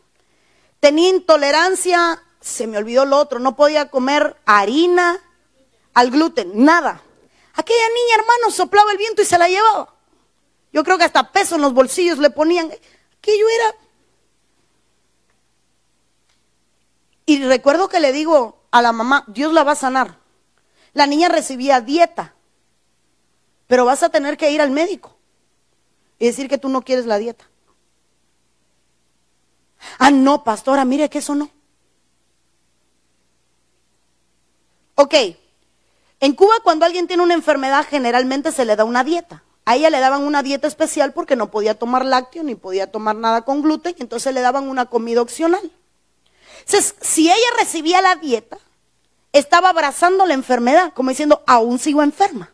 [0.82, 5.22] Tenía intolerancia, se me olvidó lo otro, no podía comer harina,
[5.94, 7.02] al gluten, nada.
[7.54, 9.96] Aquella niña, hermano, soplaba el viento y se la llevaba.
[10.74, 12.70] Yo creo que hasta peso en los bolsillos le ponían.
[13.18, 13.76] Aquello era.
[17.26, 20.18] Y recuerdo que le digo a la mamá, Dios la va a sanar.
[20.92, 22.36] La niña recibía dieta,
[23.68, 25.15] pero vas a tener que ir al médico
[26.20, 27.46] y decir que tú no quieres la dieta.
[30.00, 31.50] Ah, no, pastora, mire que eso no.
[34.96, 35.14] Ok,
[36.20, 39.44] en Cuba cuando alguien tiene una enfermedad generalmente se le da una dieta.
[39.66, 43.16] A ella le daban una dieta especial porque no podía tomar lácteo ni podía tomar
[43.16, 45.72] nada con gluten, entonces le daban una comida opcional.
[46.60, 48.58] Entonces, si ella recibía la dieta,
[49.34, 52.52] estaba abrazando la enfermedad, como diciendo, aún sigo enferma.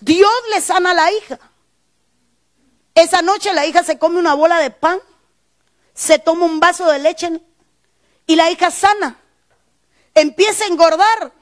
[0.00, 1.38] Dios le sana a la hija.
[3.00, 5.00] Esa noche la hija se come una bola de pan,
[5.94, 7.40] se toma un vaso de leche
[8.26, 9.18] y la hija sana.
[10.14, 11.32] Empieza a engordar.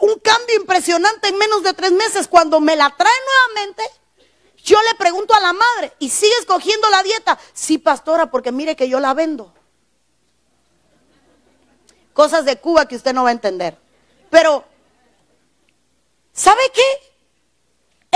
[0.00, 2.26] Un cambio impresionante en menos de tres meses.
[2.26, 3.82] Cuando me la trae nuevamente,
[4.64, 7.38] yo le pregunto a la madre, ¿y sigue escogiendo la dieta?
[7.52, 9.52] Sí, pastora, porque mire que yo la vendo.
[12.14, 13.76] Cosas de Cuba que usted no va a entender.
[14.30, 14.64] Pero,
[16.32, 17.09] ¿sabe qué?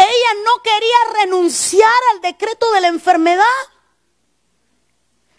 [0.05, 3.45] Ella no quería renunciar al decreto de la enfermedad.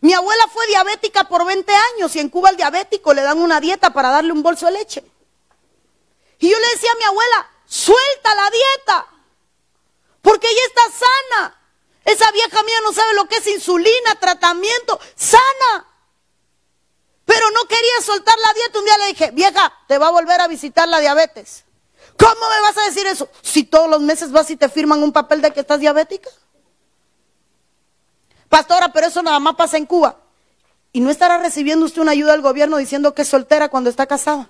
[0.01, 3.60] Mi abuela fue diabética por 20 años y en Cuba al diabético le dan una
[3.60, 5.04] dieta para darle un bolso de leche.
[6.39, 9.08] Y yo le decía a mi abuela, suelta la dieta,
[10.21, 11.62] porque ella está sana.
[12.04, 15.88] Esa vieja mía no sabe lo que es insulina, tratamiento, sana.
[17.25, 18.80] Pero no quería soltar la dieta.
[18.80, 21.64] Un día le dije, vieja, te va a volver a visitar la diabetes.
[22.17, 23.30] ¿Cómo me vas a decir eso?
[23.41, 26.30] Si todos los meses vas y te firman un papel de que estás diabética.
[28.49, 30.17] Pastora, pero eso nada más pasa en Cuba.
[30.93, 34.06] ¿Y no estará recibiendo usted una ayuda del gobierno diciendo que es soltera cuando está
[34.06, 34.49] casada?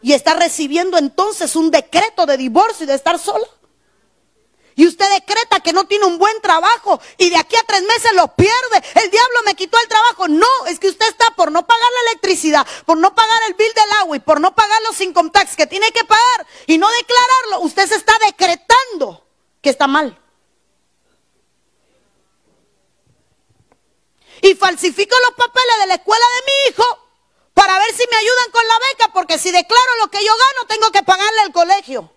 [0.00, 3.46] Y está recibiendo entonces un decreto de divorcio y de estar sola
[4.74, 8.12] y usted decreta que no tiene un buen trabajo y de aquí a tres meses
[8.14, 10.28] lo pierde, el diablo me quitó el trabajo.
[10.28, 13.72] No, es que usted está por no pagar la electricidad, por no pagar el bill
[13.74, 16.88] del agua y por no pagar los income tax que tiene que pagar y no
[16.90, 19.26] declararlo, usted se está decretando
[19.60, 20.18] que está mal.
[24.40, 26.84] Y falsifico los papeles de la escuela de mi hijo
[27.54, 30.66] para ver si me ayudan con la beca, porque si declaro lo que yo gano,
[30.66, 32.11] tengo que pagarle al colegio.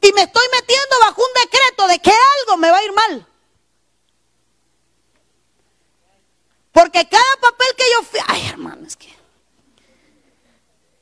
[0.00, 3.26] Y me estoy metiendo bajo un decreto de que algo me va a ir mal.
[6.72, 9.18] Porque cada papel que yo firmo, ay hermano, es que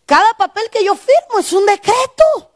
[0.07, 2.53] cada papel que yo firmo es un decreto.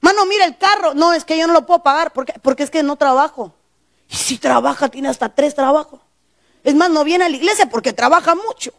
[0.00, 0.92] Mano, mira el carro.
[0.92, 3.54] No, es que yo no lo puedo pagar porque, porque es que no trabajo.
[4.08, 6.00] Y si trabaja, tiene hasta tres trabajos.
[6.64, 8.72] Es más, no viene a la iglesia porque trabaja mucho.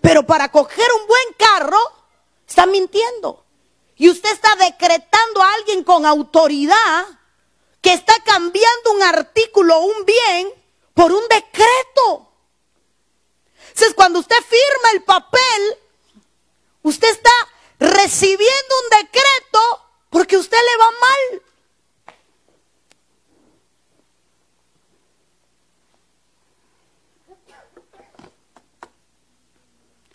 [0.00, 1.78] Pero para coger un buen carro,
[2.46, 3.41] está mintiendo.
[4.02, 7.06] Y usted está decretando a alguien con autoridad
[7.80, 10.52] que está cambiando un artículo, un bien,
[10.92, 12.28] por un decreto.
[13.68, 15.78] Entonces, cuando usted firma el papel,
[16.82, 17.30] usted está
[17.78, 19.60] recibiendo un decreto
[20.10, 21.42] porque usted le va mal.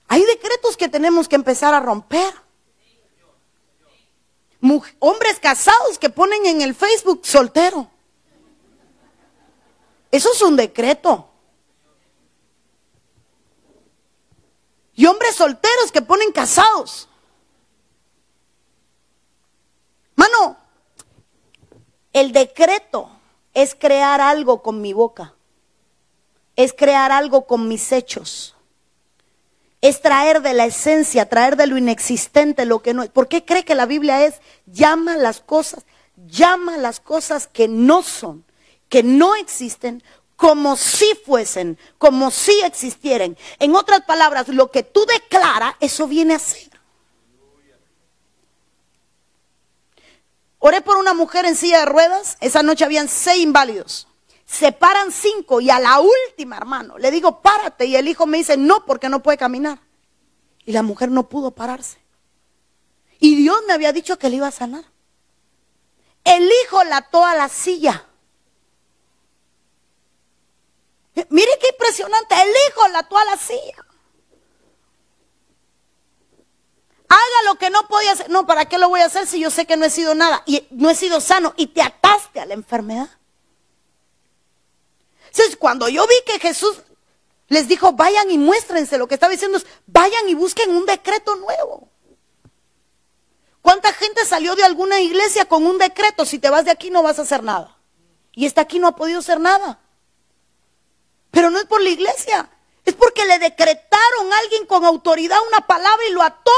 [0.10, 2.47] Hay decretos que tenemos que empezar a romper.
[5.00, 7.90] Hombres casados que ponen en el Facebook soltero.
[10.12, 11.30] Eso es un decreto.
[14.96, 17.08] Y hombres solteros que ponen casados.
[20.16, 20.58] Mano,
[22.14, 23.10] el decreto
[23.54, 25.36] es crear algo con mi boca.
[26.56, 28.57] Es crear algo con mis hechos
[29.82, 33.10] es traer de la esencia, traer de lo inexistente lo que no es.
[33.10, 34.36] ¿Por qué cree que la Biblia es
[34.66, 35.86] llama las cosas,
[36.16, 38.44] llama las cosas que no son,
[38.90, 40.04] que no existen,
[40.36, 43.38] como si fuesen, como si existieran?
[43.60, 46.70] En otras palabras, lo que tú declaras, eso viene a ser.
[50.60, 54.07] Oré por una mujer en silla de ruedas, esa noche habían seis inválidos
[54.48, 57.86] se paran cinco y a la última, hermano, le digo, párate.
[57.86, 59.80] Y el hijo me dice, no, porque no puede caminar.
[60.66, 62.00] Y la mujer no pudo pararse.
[63.20, 64.86] Y Dios me había dicho que le iba a sanar.
[66.24, 68.06] El hijo la a la silla.
[71.30, 72.36] Mire qué impresionante.
[72.36, 73.86] El hijo la ató a la silla.
[77.10, 78.30] Haga lo que no podía hacer.
[78.30, 80.44] No, ¿para qué lo voy a hacer si yo sé que no he sido nada?
[80.46, 81.54] Y no he sido sano.
[81.58, 83.10] Y te ataste a la enfermedad.
[85.38, 86.78] Entonces, cuando yo vi que Jesús
[87.48, 91.36] les dijo, vayan y muéstrense, lo que estaba diciendo es, vayan y busquen un decreto
[91.36, 91.92] nuevo.
[93.62, 96.26] ¿Cuánta gente salió de alguna iglesia con un decreto?
[96.26, 97.78] Si te vas de aquí no vas a hacer nada.
[98.32, 99.80] Y está aquí no ha podido hacer nada.
[101.30, 102.50] Pero no es por la iglesia,
[102.84, 106.52] es porque le decretaron a alguien con autoridad una palabra y lo ató.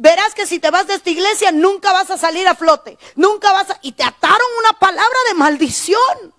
[0.00, 2.96] Verás que si te vas de esta iglesia nunca vas a salir a flote.
[3.16, 3.78] Nunca vas a...
[3.82, 6.34] Y te ataron una palabra de maldición.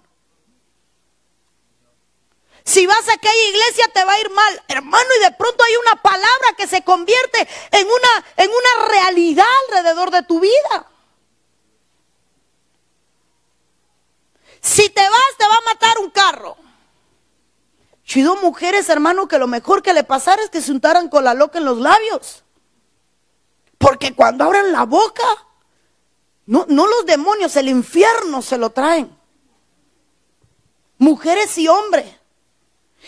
[2.63, 5.75] Si vas a aquella iglesia te va a ir mal, hermano, y de pronto hay
[5.75, 10.89] una palabra que se convierte en una, en una realidad alrededor de tu vida.
[14.61, 16.55] Si te vas, te va a matar un carro.
[18.05, 21.33] Chido mujeres, hermano, que lo mejor que le pasara es que se untaran con la
[21.33, 22.45] loca en los labios.
[23.79, 25.23] Porque cuando abren la boca,
[26.45, 29.17] no, no los demonios, el infierno se lo traen.
[30.99, 32.05] Mujeres y hombres.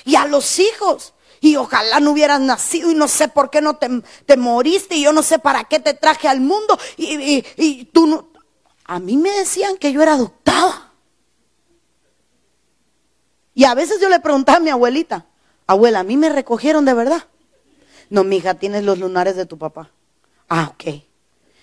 [0.05, 1.13] Y a los hijos.
[1.41, 5.11] Y ojalá no hubieras nacido y no sé por qué no te, moriste y yo
[5.11, 6.79] no sé para qué te traje al mundo.
[6.97, 8.31] Y, y tú no...
[8.85, 10.91] A mí me decían que yo era adoptada.
[13.53, 15.25] Y a veces yo le preguntaba a mi abuelita,
[15.67, 17.27] abuela, ¿a mí me recogieron de verdad?
[18.09, 19.91] No, mija, tienes los lunares de tu papá.
[20.53, 21.01] Ah, ok.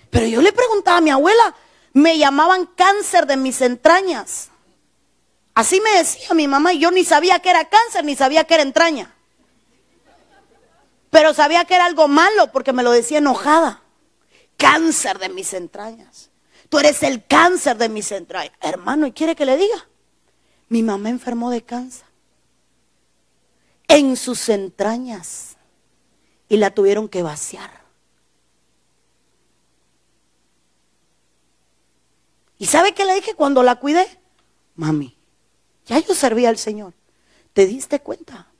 [0.09, 1.53] Pero yo le preguntaba a mi abuela,
[1.93, 4.49] me llamaban cáncer de mis entrañas.
[5.53, 8.55] Así me decía mi mamá y yo ni sabía que era cáncer, ni sabía que
[8.55, 9.13] era entraña.
[11.11, 13.83] Pero sabía que era algo malo porque me lo decía enojada.
[14.57, 16.31] Cáncer de mis entrañas.
[16.69, 18.53] Tú eres el cáncer de mis entrañas.
[18.59, 19.87] Hermano, ¿y quiere que le diga?
[20.67, 22.07] Mi mamá enfermó de cáncer.
[23.87, 25.57] En sus entrañas.
[26.47, 27.78] Y la tuvieron que vaciar.
[32.59, 34.05] ¿Y sabe qué le dije cuando la cuidé?
[34.75, 35.17] Mami,
[35.85, 36.93] ya yo servía al Señor.
[37.53, 38.51] ¿Te diste cuenta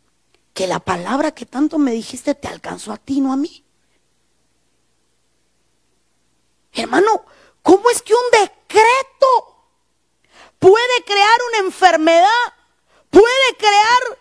[0.54, 3.64] que la palabra que tanto me dijiste te alcanzó a ti, no a mí?
[6.74, 7.26] Hermano,
[7.62, 9.66] ¿cómo es que un decreto
[10.60, 12.54] puede crear una enfermedad?
[13.10, 14.20] Puede crear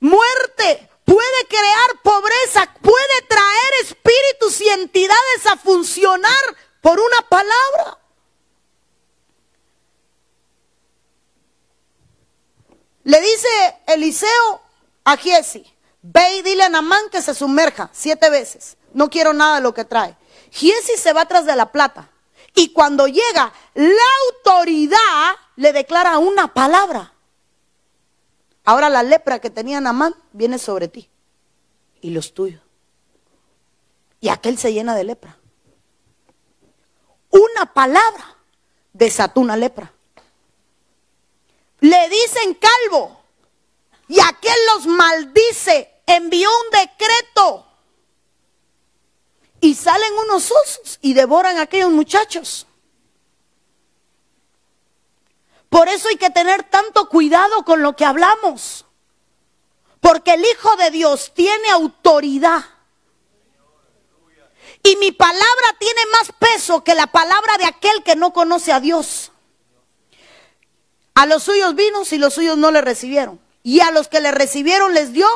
[0.00, 7.98] muerte, puede crear pobreza, puede traer espíritus y entidades a funcionar por una palabra.
[13.06, 13.48] Le dice
[13.86, 14.60] Eliseo
[15.04, 15.64] a Giesi,
[16.02, 18.76] ve y dile a Namán que se sumerja siete veces.
[18.94, 20.16] No quiero nada de lo que trae.
[20.50, 22.10] Giesi se va tras de la plata.
[22.52, 27.12] Y cuando llega, la autoridad le declara una palabra.
[28.64, 31.08] Ahora la lepra que tenía Namán viene sobre ti
[32.00, 32.60] y los tuyos.
[34.20, 35.38] Y aquel se llena de lepra.
[37.30, 38.36] Una palabra
[38.92, 39.92] desató una lepra.
[41.80, 43.20] Le dicen calvo
[44.08, 45.92] y aquel los maldice.
[46.06, 47.66] Envió un decreto
[49.60, 52.66] y salen unos osos y devoran a aquellos muchachos.
[55.68, 58.84] Por eso hay que tener tanto cuidado con lo que hablamos.
[60.00, 62.64] Porque el Hijo de Dios tiene autoridad.
[64.82, 68.78] Y mi palabra tiene más peso que la palabra de aquel que no conoce a
[68.78, 69.32] Dios.
[71.16, 73.40] A los suyos vino y los suyos no le recibieron.
[73.62, 75.26] Y a los que le recibieron les dio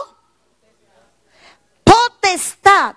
[1.82, 2.96] potestad,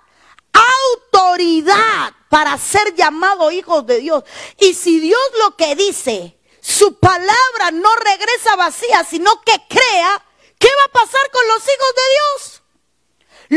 [0.51, 4.25] autoridad para ser llamado hijos de Dios.
[4.59, 10.21] Y si Dios lo que dice, su palabra no regresa vacía, sino que crea,
[10.59, 12.63] ¿qué va a pasar con los hijos de Dios?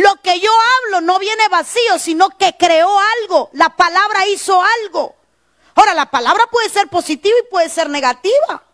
[0.04, 0.52] Lo que yo
[0.84, 3.50] hablo no viene vacío, sino que creó algo.
[3.54, 5.16] La palabra hizo algo.
[5.74, 8.65] Ahora, la palabra puede ser positiva y puede ser negativa.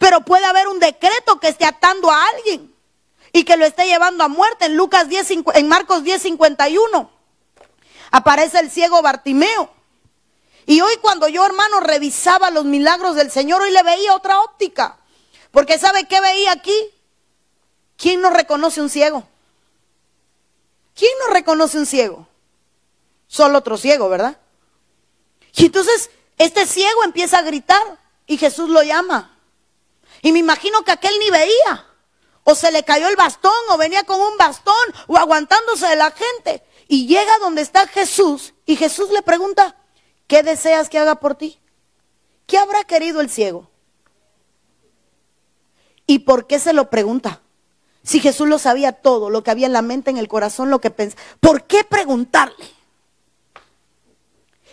[0.00, 2.74] Pero puede haber un decreto que esté atando a alguien
[3.34, 4.64] y que lo esté llevando a muerte.
[4.64, 7.10] En Lucas 10, en Marcos 10, 51
[8.10, 9.70] aparece el ciego Bartimeo.
[10.64, 14.96] Y hoy cuando yo, hermano, revisaba los milagros del Señor, hoy le veía otra óptica.
[15.50, 16.74] Porque ¿sabe qué veía aquí?
[17.98, 19.28] ¿Quién no reconoce un ciego?
[20.94, 22.26] ¿Quién no reconoce un ciego?
[23.26, 24.38] Solo otro ciego, ¿verdad?
[25.56, 29.36] Y entonces este ciego empieza a gritar y Jesús lo llama.
[30.22, 31.86] Y me imagino que aquel ni veía.
[32.44, 34.74] O se le cayó el bastón, o venía con un bastón,
[35.06, 36.62] o aguantándose de la gente.
[36.88, 39.76] Y llega donde está Jesús y Jesús le pregunta,
[40.26, 41.60] ¿qué deseas que haga por ti?
[42.46, 43.70] ¿Qué habrá querido el ciego?
[46.06, 47.42] ¿Y por qué se lo pregunta?
[48.02, 50.80] Si Jesús lo sabía todo, lo que había en la mente, en el corazón, lo
[50.80, 51.22] que pensaba.
[51.38, 52.66] ¿Por qué preguntarle?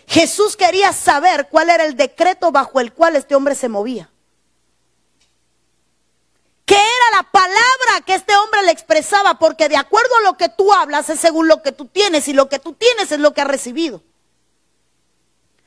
[0.08, 4.10] Jesús quería saber cuál era el decreto bajo el cual este hombre se movía.
[6.68, 9.38] ¿Qué era la palabra que este hombre le expresaba?
[9.38, 12.34] Porque de acuerdo a lo que tú hablas es según lo que tú tienes y
[12.34, 14.02] lo que tú tienes es lo que has recibido.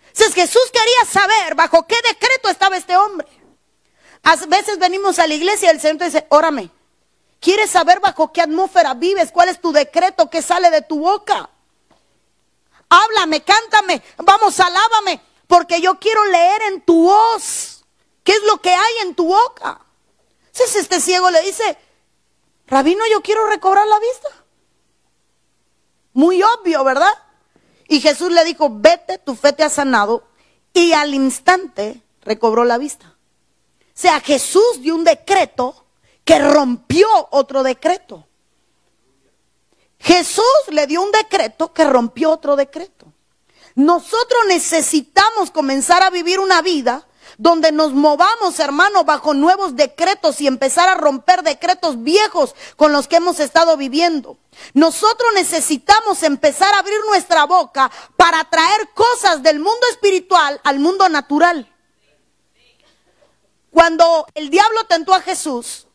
[0.10, 3.28] Entonces Jesús quería saber bajo qué decreto estaba este hombre.
[4.22, 6.70] A veces venimos a la iglesia y el Señor te dice, órame.
[7.40, 9.32] ¿Quieres saber bajo qué atmósfera vives?
[9.32, 11.50] ¿Cuál es tu decreto que sale de tu boca?
[12.90, 17.86] Háblame, cántame, vamos, alábame, porque yo quiero leer en tu voz
[18.24, 19.82] qué es lo que hay en tu boca.
[20.54, 21.78] Entonces este ciego le dice,
[22.68, 24.30] Rabino, yo quiero recobrar la vista.
[26.14, 27.14] Muy obvio, ¿verdad?
[27.88, 30.24] Y Jesús le dijo, vete, tu fe te ha sanado.
[30.74, 33.08] Y al instante recobró la vista.
[33.08, 35.86] O sea, Jesús dio un decreto
[36.24, 38.28] que rompió otro decreto.
[40.00, 43.12] Jesús le dio un decreto que rompió otro decreto.
[43.76, 47.08] Nosotros necesitamos comenzar a vivir una vida
[47.42, 53.08] donde nos movamos, hermano, bajo nuevos decretos y empezar a romper decretos viejos con los
[53.08, 54.38] que hemos estado viviendo.
[54.76, 61.10] Nosotros necesitamos empezar a abrir nuestra boca para traer cosas del mundo espiritual al mundo
[61.10, 61.68] natural.
[63.72, 65.88] Cuando el diablo tentó a Jesús,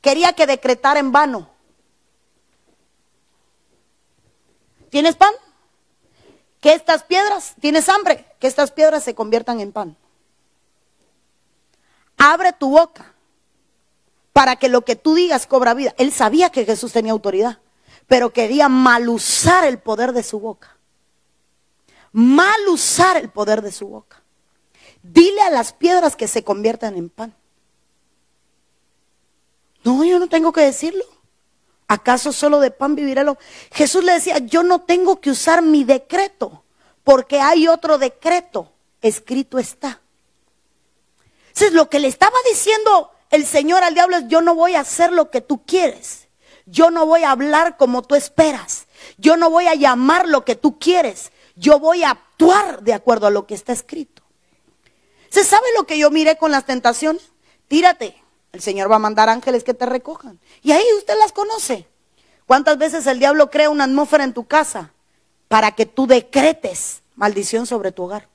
[0.00, 1.50] quería que decretara en vano.
[4.88, 5.34] ¿Tienes pan?
[6.62, 8.24] Que estas piedras, ¿tienes hambre?
[8.40, 9.98] Que estas piedras se conviertan en pan
[12.16, 13.14] abre tu boca
[14.32, 15.94] para que lo que tú digas cobra vida.
[15.98, 17.58] Él sabía que Jesús tenía autoridad,
[18.06, 20.76] pero quería mal usar el poder de su boca.
[22.12, 24.22] Mal usar el poder de su boca.
[25.02, 27.34] Dile a las piedras que se conviertan en pan.
[29.84, 31.04] No, yo no tengo que decirlo.
[31.88, 33.36] ¿Acaso solo de pan vivirá el
[33.72, 36.64] Jesús le decía, yo no tengo que usar mi decreto,
[37.04, 40.00] porque hay otro decreto, escrito está.
[41.56, 44.80] Entonces lo que le estaba diciendo el Señor al diablo es, yo no voy a
[44.80, 46.28] hacer lo que tú quieres.
[46.66, 48.88] Yo no voy a hablar como tú esperas.
[49.16, 51.32] Yo no voy a llamar lo que tú quieres.
[51.54, 54.22] Yo voy a actuar de acuerdo a lo que está escrito.
[55.30, 57.22] ¿Se sabe lo que yo miré con las tentaciones?
[57.68, 58.22] Tírate.
[58.52, 60.38] El Señor va a mandar ángeles que te recojan.
[60.62, 61.88] Y ahí usted las conoce.
[62.44, 64.92] ¿Cuántas veces el diablo crea una atmósfera en tu casa
[65.48, 68.28] para que tú decretes maldición sobre tu hogar?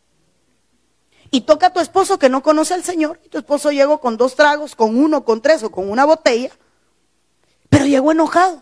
[1.32, 4.18] Y toca a tu esposo que no conoce al Señor, y tu esposo llegó con
[4.18, 6.52] dos tragos, con uno, con tres o con una botella,
[7.70, 8.62] pero llegó enojado.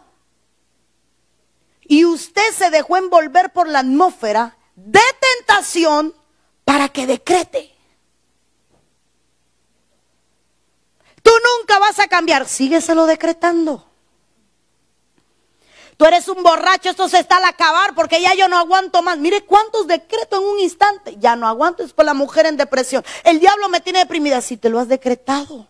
[1.82, 6.14] Y usted se dejó envolver por la atmósfera de tentación
[6.64, 7.76] para que decrete.
[11.24, 12.48] Tú nunca vas a cambiar.
[12.48, 13.89] Sígueselo decretando.
[16.00, 19.18] Tú eres un borracho, esto se está al acabar porque ya yo no aguanto más.
[19.18, 21.18] Mire cuántos decretos en un instante.
[21.20, 23.04] Ya no aguanto, es por la mujer en depresión.
[23.26, 24.40] El diablo me tiene deprimida.
[24.40, 25.68] Si te lo has decretado.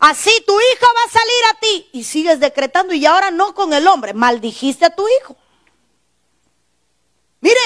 [0.00, 3.72] Así tu hijo va a salir a ti y sigues decretando y ahora no con
[3.72, 4.12] el hombre.
[4.12, 5.36] Maldijiste a tu hijo.
[7.40, 7.60] Mire,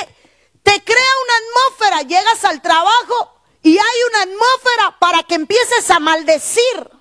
[0.63, 6.01] te crea una atmósfera, llegas al trabajo y hay una atmósfera para que empieces a
[6.01, 6.94] maldecir.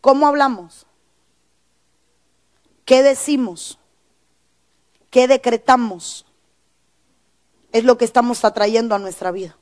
[0.00, 0.86] ¿Cómo hablamos?
[2.84, 3.78] ¿Qué decimos?
[5.10, 6.26] ¿Qué decretamos?
[7.72, 9.56] Es lo que estamos atrayendo a nuestra vida.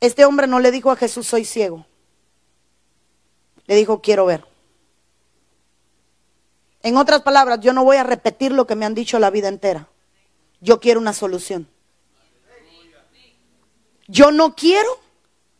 [0.00, 1.86] Este hombre no le dijo a Jesús, soy ciego.
[3.66, 4.44] Le dijo, quiero ver.
[6.82, 9.48] En otras palabras, yo no voy a repetir lo que me han dicho la vida
[9.48, 9.88] entera.
[10.60, 11.68] Yo quiero una solución.
[14.08, 14.98] Yo no quiero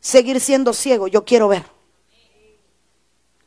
[0.02, 1.64] seguir siendo ciego, yo quiero ver.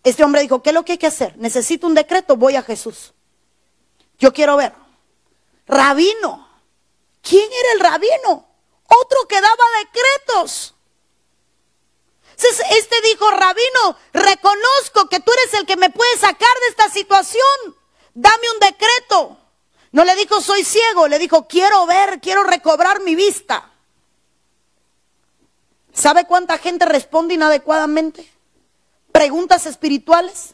[0.03, 1.36] Este hombre dijo, ¿qué es lo que hay que hacer?
[1.38, 3.14] Necesito un decreto, voy a Jesús.
[4.18, 4.74] Yo quiero ver.
[5.68, 6.47] Rabino.
[7.22, 8.47] ¿Quién era el rabino?
[8.88, 10.76] Otro que daba decretos.
[12.38, 17.76] Este dijo, rabino, reconozco que tú eres el que me puede sacar de esta situación.
[18.14, 19.38] Dame un decreto.
[19.91, 23.75] No le dijo, soy ciego, le dijo, quiero ver, quiero recobrar mi vista.
[25.96, 28.30] ¿Sabe cuánta gente responde inadecuadamente?
[29.14, 30.54] Preguntas espirituales.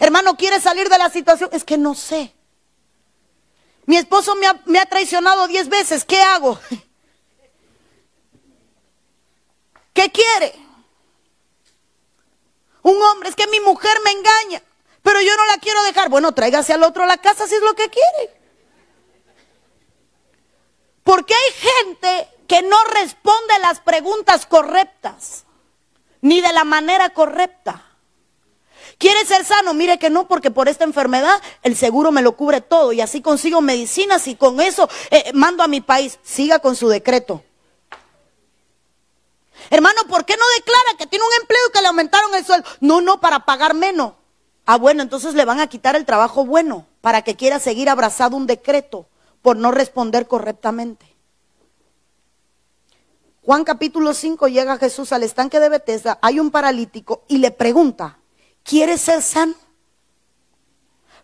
[0.00, 1.48] Hermano, ¿quiere salir de la situación?
[1.52, 2.34] Es que no sé.
[3.86, 6.04] Mi esposo me ha, traicionado diez veces.
[6.04, 6.58] ¿Qué hago?
[9.94, 10.54] ¿Qué quiere?
[12.82, 14.60] Un hombre, es que mi mujer me engaña,
[15.02, 16.08] pero yo no la quiero dejar.
[16.08, 18.40] Bueno, tráigase al otro a la casa si es lo que quiere.
[21.04, 25.44] Porque hay gente que no responde las preguntas correctas,
[26.20, 27.82] ni de la manera correcta.
[28.98, 29.74] ¿Quiere ser sano?
[29.74, 33.20] Mire que no, porque por esta enfermedad el seguro me lo cubre todo y así
[33.20, 36.18] consigo medicinas y con eso eh, mando a mi país.
[36.22, 37.42] Siga con su decreto.
[39.68, 42.68] Hermano, ¿por qué no declara que tiene un empleo y que le aumentaron el sueldo?
[42.80, 44.12] No, no, para pagar menos.
[44.64, 48.36] Ah, bueno, entonces le van a quitar el trabajo bueno para que quiera seguir abrazado
[48.36, 49.06] un decreto
[49.42, 51.15] por no responder correctamente.
[53.46, 58.18] Juan capítulo 5 llega Jesús al estanque de Bethesda, hay un paralítico y le pregunta,
[58.64, 59.54] ¿quieres ser sano?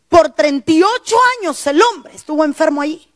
[0.08, 3.12] Por 38 años el hombre estuvo enfermo allí.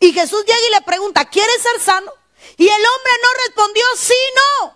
[0.00, 2.10] Y Jesús llega y le pregunta, ¿quieres ser sano?
[2.56, 4.74] Y el hombre no respondió, sí, no.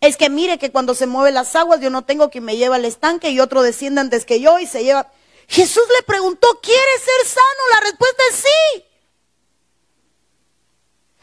[0.00, 2.74] Es que mire que cuando se mueven las aguas yo no tengo quien me lleve
[2.74, 5.12] al estanque y otro desciende antes que yo y se lleva.
[5.46, 7.62] Jesús le preguntó, ¿quieres ser sano?
[7.72, 8.89] La respuesta es sí.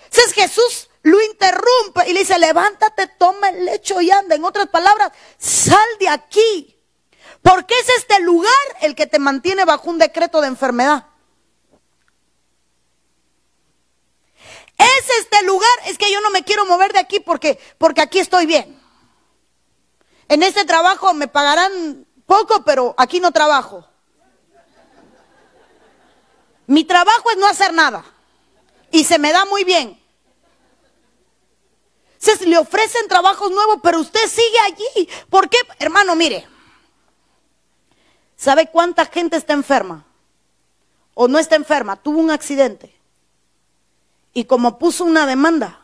[0.10, 4.36] Entonces Jesús lo interrumpe y le dice, levántate, toma el lecho y anda.
[4.36, 6.78] En otras palabras, sal de aquí.
[7.42, 11.06] Porque es este lugar el que te mantiene bajo un decreto de enfermedad.
[14.78, 18.20] Es este lugar, es que yo no me quiero mover de aquí porque, porque aquí
[18.20, 18.80] estoy bien.
[20.30, 23.88] En este trabajo me pagarán poco, pero aquí no trabajo.
[26.68, 28.04] Mi trabajo es no hacer nada.
[28.98, 29.96] Y se me da muy bien.
[32.18, 35.08] Se le ofrecen trabajos nuevos, pero usted sigue allí.
[35.30, 35.60] ¿Por qué?
[35.78, 36.48] Hermano, mire.
[38.36, 40.04] ¿Sabe cuánta gente está enferma?
[41.14, 42.92] O no está enferma, tuvo un accidente
[44.34, 45.80] y como puso una demanda,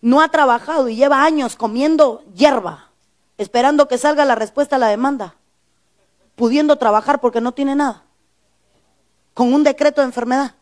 [0.00, 2.92] no ha trabajado y lleva años comiendo hierba,
[3.38, 5.34] esperando que salga la respuesta a la demanda,
[6.36, 8.04] pudiendo trabajar porque no tiene nada,
[9.34, 10.54] con un decreto de enfermedad.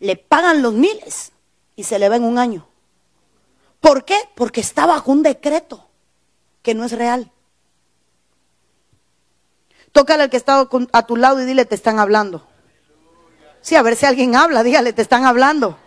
[0.00, 1.32] Le pagan los miles
[1.76, 2.68] y se le va en un año.
[3.80, 4.16] ¿Por qué?
[4.34, 5.88] Porque está bajo un decreto
[6.62, 7.30] que no es real.
[9.92, 12.46] Tócale al que está a tu lado y dile, te están hablando.
[13.60, 15.78] Sí, a ver si alguien habla, dígale, te están hablando.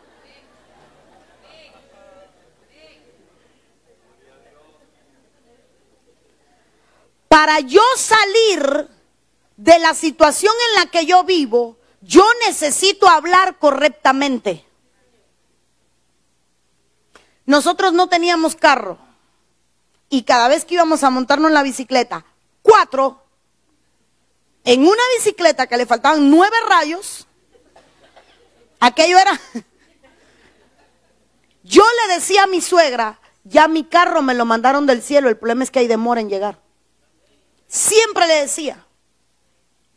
[7.28, 8.90] Para yo salir
[9.56, 14.66] de la situación en la que yo vivo, yo necesito hablar correctamente.
[17.46, 18.98] Nosotros no teníamos carro
[20.10, 22.26] y cada vez que íbamos a montarnos en la bicicleta,
[22.62, 23.24] cuatro,
[24.64, 27.28] en una bicicleta que le faltaban nueve rayos,
[28.82, 29.40] Aquello era...
[31.64, 35.38] Yo le decía a mi suegra, ya mi carro me lo mandaron del cielo, el
[35.38, 36.60] problema es que hay demora en llegar.
[37.68, 38.84] Siempre le decía.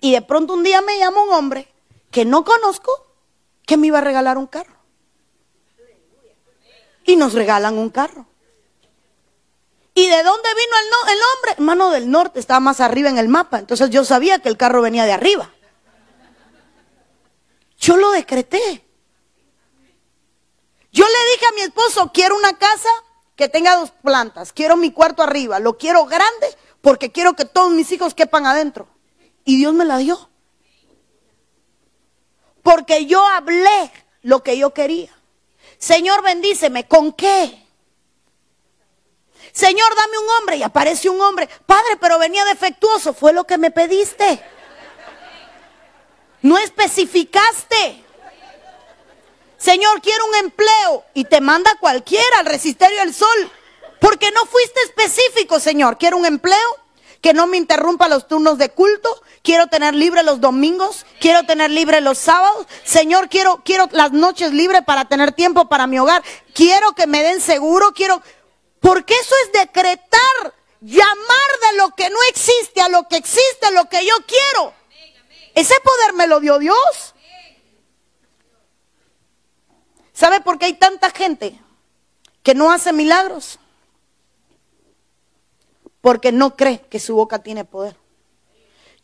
[0.03, 1.74] Y de pronto un día me llama un hombre
[2.15, 2.93] que no conozco
[3.67, 4.77] que me iba a regalar un carro.
[7.05, 8.29] Y nos regalan un carro.
[9.95, 11.53] ¿Y de dónde vino el, el hombre?
[11.55, 13.59] Hermano del norte, estaba más arriba en el mapa.
[13.59, 15.51] Entonces yo sabía que el carro venía de arriba.
[17.81, 18.87] Yo lo decreté.
[20.93, 22.91] Yo le dije a mi esposo, quiero una casa
[23.35, 27.73] que tenga dos plantas, quiero mi cuarto arriba, lo quiero grande porque quiero que todos
[27.73, 28.87] mis hijos quepan adentro.
[29.45, 30.31] Y Dios me la dio.
[32.65, 33.93] Porque yo hablé
[34.23, 35.15] lo que yo quería.
[35.79, 36.89] Señor, bendíceme.
[36.89, 37.63] ¿Con qué?
[39.53, 40.57] Señor, dame un hombre.
[40.57, 41.47] Y aparece un hombre.
[41.67, 43.13] Padre, pero venía defectuoso.
[43.13, 44.43] Fue lo que me pediste.
[46.41, 48.03] No especificaste.
[49.59, 51.05] Señor, quiero un empleo.
[51.13, 53.53] Y te manda cualquiera al resisterio del sol.
[54.01, 55.99] Porque no fuiste específico, Señor.
[55.99, 56.84] Quiero un empleo
[57.25, 59.09] que no me interrumpa los turnos de culto.
[59.41, 61.07] Quiero tener libre los domingos.
[61.21, 62.67] Quiero tener libre los sábados.
[62.85, 66.23] Señor, quiero, quiero las noches libres para tener tiempo para mi hogar.
[66.53, 67.95] Quiero que me den seguro.
[67.95, 68.21] Quiero,
[68.79, 73.89] porque eso es decretar, llamar de lo que no existe a lo que existe, lo
[73.89, 74.75] que yo quiero.
[75.55, 77.15] Ese poder me lo dio Dios.
[80.13, 81.59] ¿Sabe por qué hay tanta gente
[82.43, 83.59] que no hace milagros?
[86.05, 87.97] Porque no cree que su boca tiene poder.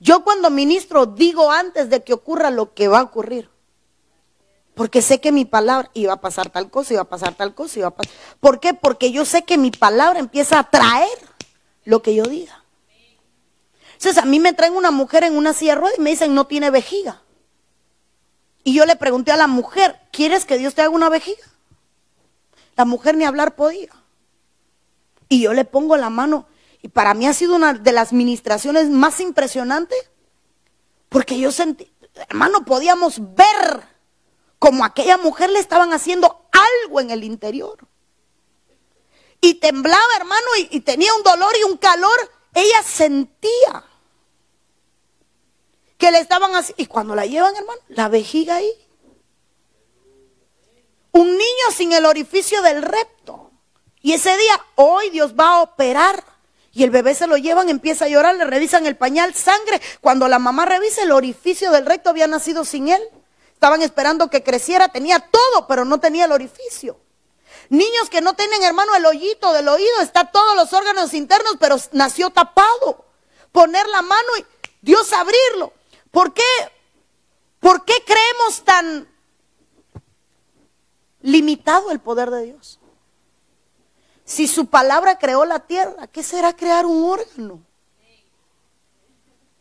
[0.00, 3.48] Yo cuando ministro digo antes de que ocurra lo que va a ocurrir.
[4.74, 7.78] Porque sé que mi palabra iba a pasar tal cosa, iba a pasar tal cosa,
[7.78, 8.12] iba a pasar.
[8.38, 8.74] ¿Por qué?
[8.74, 11.08] Porque yo sé que mi palabra empieza a traer
[11.86, 12.62] lo que yo diga.
[13.94, 16.34] Entonces a mí me traen una mujer en una silla de ruedas y me dicen
[16.34, 17.22] no tiene vejiga.
[18.62, 21.46] Y yo le pregunté a la mujer, ¿quieres que Dios te haga una vejiga?
[22.76, 23.88] La mujer ni hablar podía.
[25.30, 26.46] Y yo le pongo la mano.
[26.82, 30.10] Y para mí ha sido una de las ministraciones más impresionantes.
[31.08, 31.92] Porque yo sentí,
[32.28, 33.82] hermano, podíamos ver
[34.58, 37.78] como aquella mujer le estaban haciendo algo en el interior.
[39.40, 42.18] Y temblaba, hermano, y, tenía un dolor y un calor.
[42.54, 43.84] Ella sentía
[45.96, 46.74] que le estaban así.
[46.76, 48.70] Y cuando la llevan, hermano, la vejiga ahí.
[51.12, 53.50] Un niño sin el orificio del recto.
[54.02, 56.22] Y ese día, hoy Dios va a operar.
[56.72, 59.80] Y el bebé se lo llevan, empieza a llorar, le revisan el pañal, sangre.
[60.00, 63.02] Cuando la mamá revisa el orificio del recto había nacido sin él.
[63.52, 66.98] Estaban esperando que creciera, tenía todo, pero no tenía el orificio.
[67.68, 71.76] Niños que no tienen, hermano, el hoyito del oído, está todos los órganos internos, pero
[71.92, 73.04] nació tapado.
[73.52, 74.44] Poner la mano y
[74.80, 75.72] Dios abrirlo.
[76.10, 76.42] ¿Por qué?
[77.60, 79.08] ¿Por qué creemos tan
[81.20, 82.79] limitado el poder de Dios?
[84.30, 87.64] Si su palabra creó la tierra, ¿qué será crear un órgano?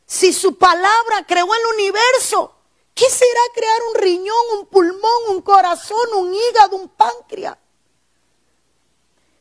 [0.06, 2.54] Si su palabra creó el universo,
[3.00, 7.58] ¿Qué será crear un riñón, un pulmón, un corazón, un hígado, un páncreas?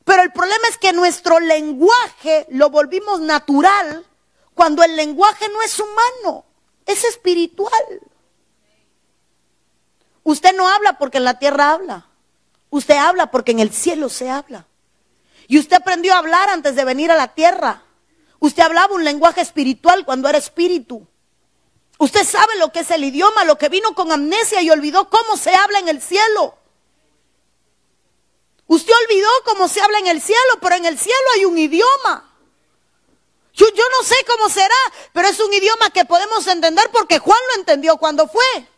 [0.05, 4.07] Pero el problema es que nuestro lenguaje lo volvimos natural
[4.55, 6.45] cuando el lenguaje no es humano,
[6.87, 8.01] es espiritual.
[10.23, 12.07] Usted no habla porque en la tierra habla.
[12.71, 14.68] Usted habla porque en el cielo se habla.
[15.49, 17.83] Y usted aprendió a hablar antes de venir a la tierra.
[18.39, 21.09] Usted hablaba un lenguaje espiritual cuando era espíritu.
[21.99, 25.37] Usted sabe lo que es el idioma, lo que vino con amnesia y olvidó cómo
[25.37, 26.57] se habla en el cielo.
[28.69, 32.25] Usted olvidó cómo se habla en el cielo, pero en el cielo hay un idioma.
[33.55, 34.77] Yo, no sé cómo será,
[35.13, 38.69] pero es un idioma que podemos entender porque Juan lo entendió cuando fue.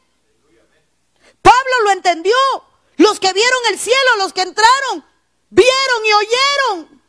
[1.43, 2.37] Pablo lo entendió.
[2.97, 5.05] Los que vieron el cielo, los que entraron,
[5.51, 7.01] vieron y oyeron.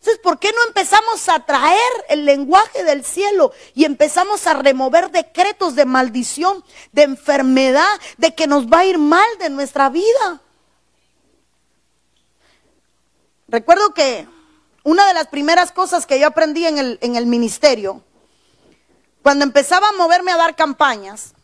[0.00, 5.10] Entonces, ¿por qué no empezamos a traer el lenguaje del cielo y empezamos a remover
[5.10, 10.40] decretos de maldición, de enfermedad, de que nos va a ir mal de nuestra vida?
[13.48, 14.26] Recuerdo que
[14.84, 18.02] una de las primeras cosas que yo aprendí en el, en el ministerio,
[19.22, 21.34] cuando empezaba a moverme a dar campañas,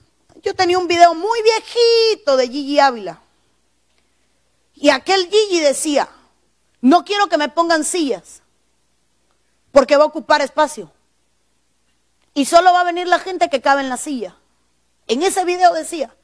[0.43, 3.24] yo tenía un video muy viejito de Gigi Ávila.
[4.75, 6.09] Y aquel Gigi decía,
[6.81, 8.43] no quiero que me pongan sillas,
[9.73, 10.91] porque va a ocupar espacio.
[12.35, 14.37] Y solo va a venir la gente que cabe en la silla.
[15.07, 16.15] En ese video decía,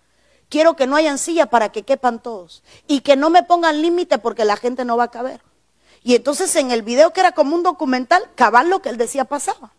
[0.48, 2.62] quiero que no hayan silla para que quepan todos.
[2.88, 5.40] Y que no me pongan límite porque la gente no va a caber.
[6.02, 9.24] Y entonces en el video que era como un documental, cabal lo que él decía
[9.24, 9.72] pasaba.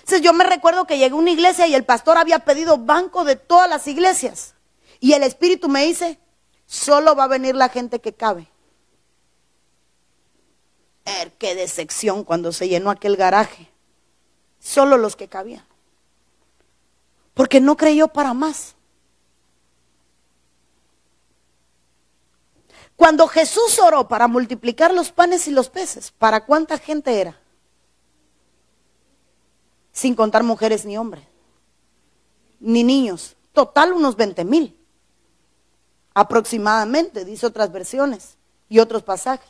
[0.00, 3.24] Entonces yo me recuerdo que llegué a una iglesia y el pastor había pedido banco
[3.24, 4.54] de todas las iglesias.
[5.00, 6.18] Y el Espíritu me dice,
[6.68, 8.46] solo va a venir la gente que cabe.
[11.04, 13.68] Er, ¡Qué decepción cuando se llenó aquel garaje!
[14.60, 15.64] Solo los que cabían.
[17.32, 18.74] Porque no creyó para más.
[22.96, 27.40] Cuando Jesús oró para multiplicar los panes y los peces, ¿para cuánta gente era?
[29.92, 31.24] Sin contar mujeres ni hombres,
[32.60, 33.36] ni niños.
[33.52, 34.77] Total unos 20 mil.
[36.14, 38.36] Aproximadamente, dice otras versiones
[38.68, 39.48] y otros pasajes.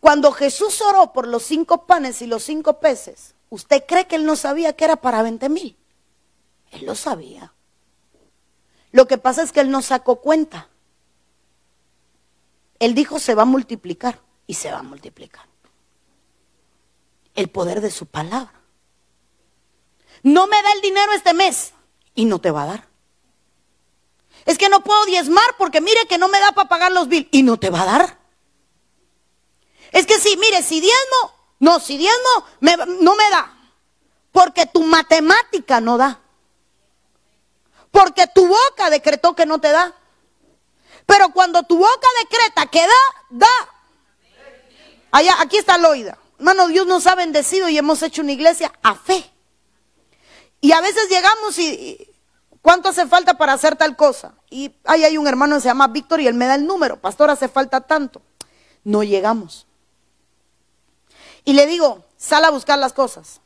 [0.00, 4.26] Cuando Jesús oró por los cinco panes y los cinco peces, ¿usted cree que él
[4.26, 5.76] no sabía que era para 20 mil?
[6.72, 7.52] Él lo sabía.
[8.90, 10.68] Lo que pasa es que él no sacó cuenta.
[12.78, 15.46] Él dijo se va a multiplicar y se va a multiplicar.
[17.34, 18.52] El poder de su palabra.
[20.22, 21.74] No me da el dinero este mes
[22.14, 22.91] y no te va a dar.
[24.44, 27.28] Es que no puedo diezmar porque mire que no me da para pagar los bills
[27.30, 28.18] y no te va a dar.
[29.92, 33.56] Es que si, mire, si diezmo, no, si diezmo no me da.
[34.32, 36.20] Porque tu matemática no da.
[37.90, 39.94] Porque tu boca decretó que no te da.
[41.06, 43.48] Pero cuando tu boca decreta que da, da.
[45.10, 46.18] Allá, aquí está Loida.
[46.38, 49.30] Hermano, Dios nos ha bendecido y hemos hecho una iglesia a fe.
[50.60, 52.11] Y a veces llegamos y,
[52.62, 54.32] ¿cuánto hace falta para hacer tal cosa?
[54.48, 57.00] Y ahí hay un hermano que se llama Víctor y él me da el número.
[57.00, 58.22] Pastor, hace falta tanto.
[58.84, 59.66] No llegamos.
[61.44, 63.40] Y le digo, sal a buscar las cosas.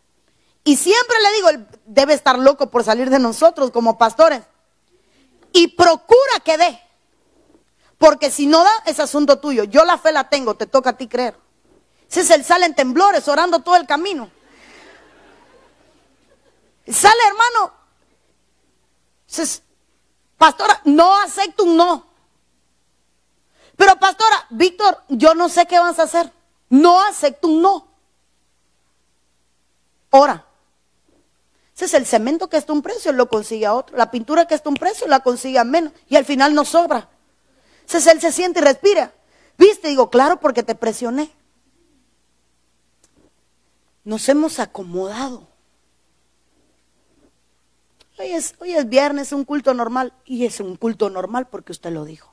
[0.63, 4.43] Y siempre le digo, él debe estar loco por salir de nosotros como pastores.
[5.53, 6.81] Y procura que dé.
[7.99, 9.65] Porque si no da, es asunto tuyo.
[9.65, 11.39] Yo la fe la tengo, te toca a ti creer.
[12.09, 14.31] Si es el sale en temblores, orando todo el camino.
[16.87, 17.73] Sale, hermano.
[20.39, 22.07] Pastora, no acepto un no.
[23.77, 26.33] Pero pastora, Víctor, yo no sé qué vas a hacer.
[26.69, 27.89] No acepto un no.
[30.11, 30.45] Ora.
[31.75, 33.99] Ese es el cemento que está un precio, lo consigue a otro.
[33.99, 35.93] La pintura que está un precio, la consigue a menos.
[36.09, 37.11] Y al final no sobra.
[37.83, 39.13] Entonces él se siente y respira.
[39.59, 39.89] ¿Viste?
[39.89, 41.31] Digo, claro, porque te presioné.
[44.05, 45.47] Nos hemos acomodado.
[48.19, 50.13] Hoy es, hoy es viernes, un culto normal.
[50.25, 52.33] Y es un culto normal porque usted lo dijo.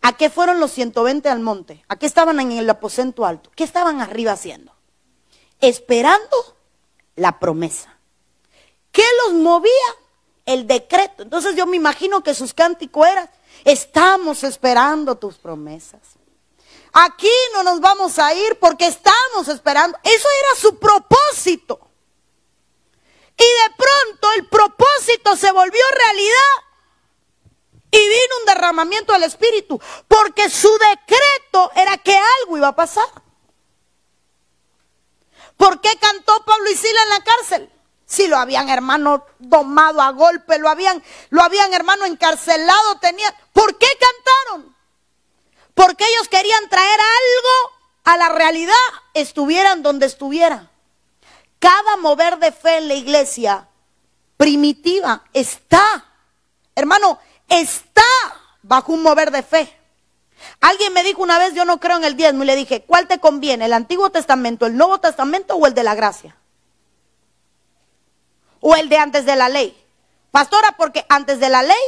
[0.00, 1.84] ¿A qué fueron los 120 al monte?
[1.88, 3.50] ¿A qué estaban en el aposento alto?
[3.54, 4.74] ¿Qué estaban arriba haciendo?
[5.60, 6.56] Esperando
[7.14, 7.96] la promesa.
[8.90, 9.70] ¿Qué los movía?
[10.44, 11.22] El decreto.
[11.22, 13.30] Entonces yo me imagino que sus cánticos eran,
[13.64, 16.00] estamos esperando tus promesas.
[16.92, 19.96] Aquí no nos vamos a ir porque estamos esperando.
[20.02, 21.91] Eso era su propósito.
[23.42, 26.52] Y de pronto el propósito se volvió realidad.
[27.90, 29.80] Y vino un derramamiento del Espíritu.
[30.06, 33.08] Porque su decreto era que algo iba a pasar.
[35.56, 37.70] ¿Por qué cantó Pablo y Sila en la cárcel?
[38.06, 43.34] Si lo habían hermano domado a golpe, lo habían, lo habían hermano encarcelado, tenían.
[43.52, 44.76] ¿Por qué cantaron?
[45.74, 47.72] Porque ellos querían traer algo
[48.04, 48.74] a la realidad,
[49.14, 50.71] estuvieran donde estuvieran.
[51.62, 53.68] Cada mover de fe en la iglesia
[54.36, 56.04] primitiva está,
[56.74, 58.02] hermano, está
[58.62, 59.72] bajo un mover de fe.
[60.60, 63.06] Alguien me dijo una vez, yo no creo en el diezmo, y le dije, ¿cuál
[63.06, 63.66] te conviene?
[63.66, 66.36] ¿El Antiguo Testamento, el Nuevo Testamento o el de la gracia?
[68.58, 69.80] ¿O el de antes de la ley?
[70.32, 71.84] Pastora, porque antes de la ley,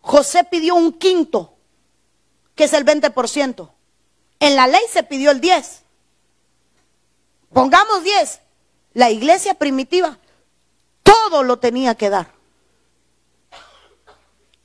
[0.00, 1.56] José pidió un quinto,
[2.54, 3.68] que es el 20%.
[4.38, 5.82] En la ley se pidió el 10.
[7.52, 8.42] Pongamos 10.
[8.94, 10.18] La iglesia primitiva,
[11.02, 12.32] todo lo tenía que dar.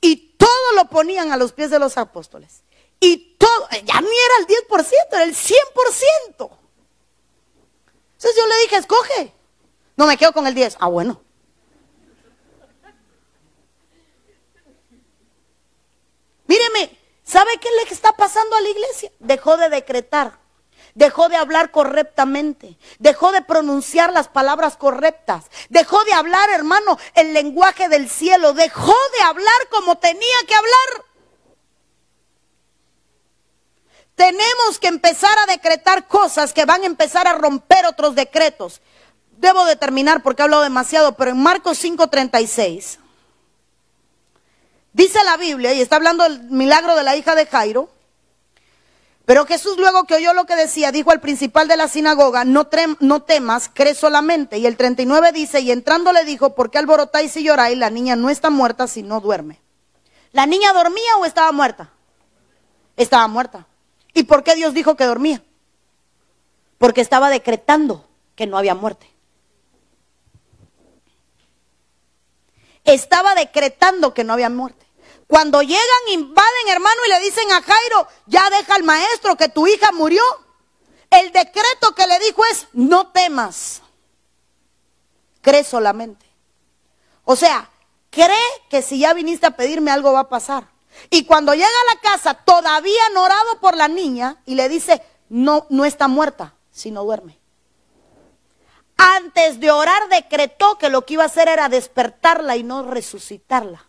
[0.00, 2.62] Y todo lo ponían a los pies de los apóstoles.
[3.00, 6.58] Y todo, ya ni era el 10%, era el 100%.
[8.18, 9.32] Entonces yo le dije, escoge.
[9.96, 10.76] No me quedo con el 10.
[10.80, 11.20] Ah, bueno.
[16.46, 19.12] Míreme, ¿sabe qué le está pasando a la iglesia?
[19.18, 20.38] Dejó de decretar,
[20.98, 27.32] dejó de hablar correctamente, dejó de pronunciar las palabras correctas, dejó de hablar, hermano, el
[27.32, 31.04] lenguaje del cielo, dejó de hablar como tenía que hablar.
[34.16, 38.80] Tenemos que empezar a decretar cosas que van a empezar a romper otros decretos.
[39.36, 42.98] Debo de terminar porque he hablado demasiado, pero en Marcos 5:36
[44.92, 47.88] dice la Biblia, y está hablando del milagro de la hija de Jairo,
[49.28, 52.64] pero Jesús luego que oyó lo que decía, dijo al principal de la sinagoga, no,
[52.66, 54.56] temas, cree solamente.
[54.56, 57.76] Y el 39 dice, y entrando le dijo, ¿por qué alborotáis y lloráis?
[57.76, 59.60] La niña no está muerta, sino duerme.
[60.32, 61.90] ¿La niña dormía o estaba muerta?
[62.96, 63.66] Estaba muerta.
[64.14, 65.42] ¿Y por qué Dios dijo que dormía?
[66.78, 69.10] Porque estaba decretando que no había muerte.
[72.82, 74.86] Estaba decretando que no había muerte.
[75.28, 79.66] Cuando llegan, invaden, hermano, y le dicen a Jairo, ya deja al maestro que tu
[79.66, 80.22] hija murió.
[81.10, 83.82] El decreto que le dijo es, no temas,
[85.42, 86.26] cree solamente.
[87.24, 87.70] O sea,
[88.10, 88.36] cree
[88.70, 90.66] que si ya viniste a pedirme algo va a pasar.
[91.10, 95.02] Y cuando llega a la casa, todavía han orado por la niña y le dice,
[95.28, 97.38] no, no está muerta, sino duerme.
[98.96, 103.87] Antes de orar decretó que lo que iba a hacer era despertarla y no resucitarla.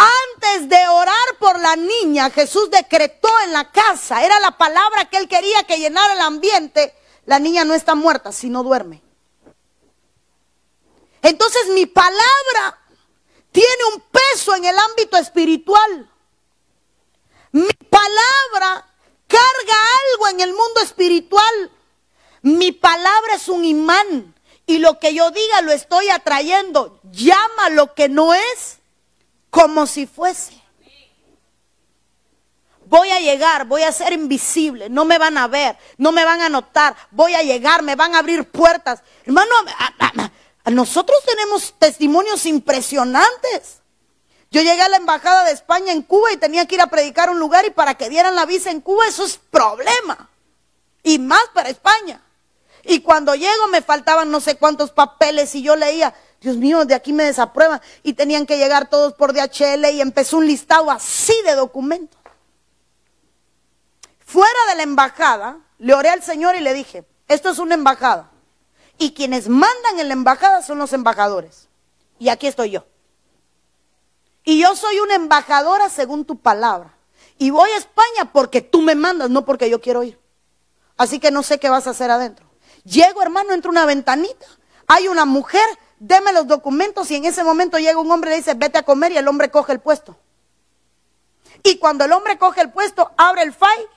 [0.00, 5.18] Antes de orar por la niña, Jesús decretó en la casa, era la palabra que
[5.18, 6.94] él quería que llenara el ambiente,
[7.26, 9.02] la niña no está muerta, sino duerme.
[11.20, 12.78] Entonces mi palabra
[13.52, 16.10] tiene un peso en el ámbito espiritual.
[17.52, 18.86] Mi palabra
[19.26, 19.76] carga
[20.12, 21.70] algo en el mundo espiritual.
[22.40, 24.34] Mi palabra es un imán
[24.64, 27.00] y lo que yo diga lo estoy atrayendo.
[27.12, 28.79] Llama lo que no es
[29.50, 30.60] como si fuese.
[32.86, 36.40] Voy a llegar, voy a ser invisible, no me van a ver, no me van
[36.40, 39.04] a notar, voy a llegar, me van a abrir puertas.
[39.24, 39.54] Hermano,
[40.66, 43.80] nosotros tenemos testimonios impresionantes.
[44.50, 47.28] Yo llegué a la embajada de España en Cuba y tenía que ir a predicar
[47.28, 50.28] a un lugar y para que dieran la visa en Cuba eso es problema.
[51.04, 52.20] Y más para España.
[52.82, 56.94] Y cuando llego me faltaban no sé cuántos papeles y yo leía, Dios mío, de
[56.94, 57.80] aquí me desaprueban.
[58.02, 62.18] Y tenían que llegar todos por DHL y empezó un listado así de documentos.
[64.24, 68.30] Fuera de la embajada, le oré al Señor y le dije, esto es una embajada.
[68.96, 71.68] Y quienes mandan en la embajada son los embajadores.
[72.18, 72.84] Y aquí estoy yo.
[74.44, 76.94] Y yo soy una embajadora según tu palabra.
[77.38, 80.18] Y voy a España porque tú me mandas, no porque yo quiero ir.
[80.96, 82.46] Así que no sé qué vas a hacer adentro.
[82.84, 84.46] Llego, hermano, entre una ventanita.
[84.86, 85.64] Hay una mujer,
[86.00, 88.82] deme los documentos y en ese momento llega un hombre y le dice, vete a
[88.82, 90.18] comer y el hombre coge el puesto.
[91.62, 93.88] Y cuando el hombre coge el puesto, abre el file,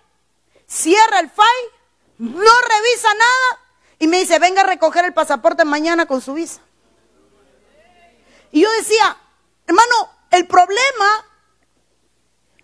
[0.68, 1.72] cierra el file,
[2.18, 3.60] no revisa nada
[4.00, 6.60] y me dice, venga a recoger el pasaporte mañana con su visa.
[8.52, 9.18] Y yo decía,
[9.66, 11.26] hermano, el problema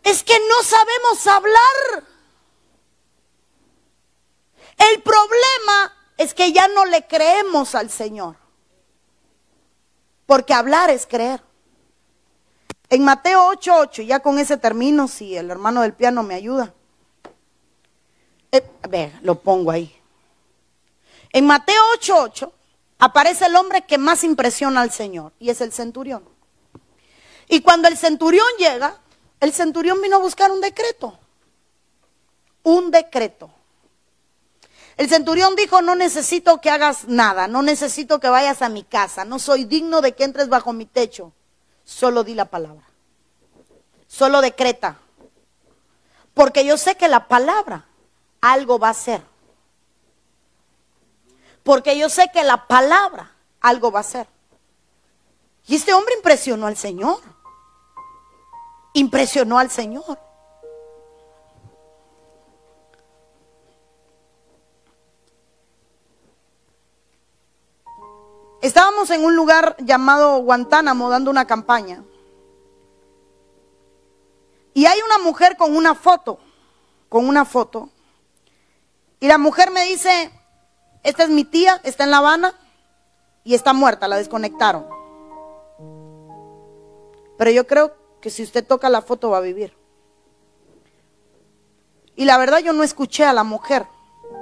[0.04, 2.04] es que no sabemos hablar.
[4.78, 8.39] El problema es que ya no le creemos al Señor.
[10.30, 11.42] Porque hablar es creer.
[12.88, 16.72] En Mateo 8:8, ya con ese término, si el hermano del piano me ayuda.
[18.52, 19.92] Eh, a ver, lo pongo ahí.
[21.34, 22.52] En Mateo 8:8
[23.00, 26.24] aparece el hombre que más impresiona al Señor y es el centurión.
[27.48, 29.02] Y cuando el centurión llega,
[29.40, 31.18] el centurión vino a buscar un decreto.
[32.62, 33.50] Un decreto.
[35.00, 39.24] El centurión dijo, no necesito que hagas nada, no necesito que vayas a mi casa,
[39.24, 41.32] no soy digno de que entres bajo mi techo.
[41.86, 42.84] Solo di la palabra.
[44.08, 45.00] Solo decreta.
[46.34, 47.86] Porque yo sé que la palabra
[48.42, 49.24] algo va a ser.
[51.64, 53.32] Porque yo sé que la palabra
[53.62, 54.28] algo va a ser.
[55.66, 57.22] Y este hombre impresionó al Señor
[58.94, 60.20] impresionó al Señor.
[68.62, 72.04] Estábamos en un lugar llamado Guantánamo dando una campaña.
[74.74, 76.40] Y hay una mujer con una foto,
[77.08, 77.90] con una foto.
[79.20, 80.32] Y la mujer me dice,
[81.04, 82.54] esta es mi tía, está en La Habana
[83.44, 84.86] y está muerta, la desconectaron.
[87.38, 89.74] Pero yo creo que si usted toca la foto va a vivir.
[92.16, 93.88] Y la verdad yo no escuché a la mujer,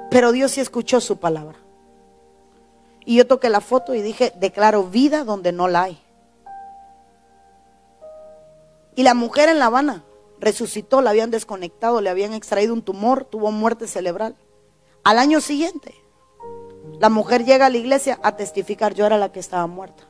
[0.09, 1.66] pero Dios sí escuchó su palabra.
[3.07, 5.97] Y yo toqué la foto y dije, declaro vida donde no la hay.
[8.95, 10.03] Y la mujer en La Habana
[10.41, 14.35] resucitó, la habían desconectado, le habían extraído un tumor, tuvo muerte cerebral.
[15.05, 15.95] Al año siguiente,
[16.99, 20.03] la mujer llega a la iglesia a testificar, yo era la que estaba muerta.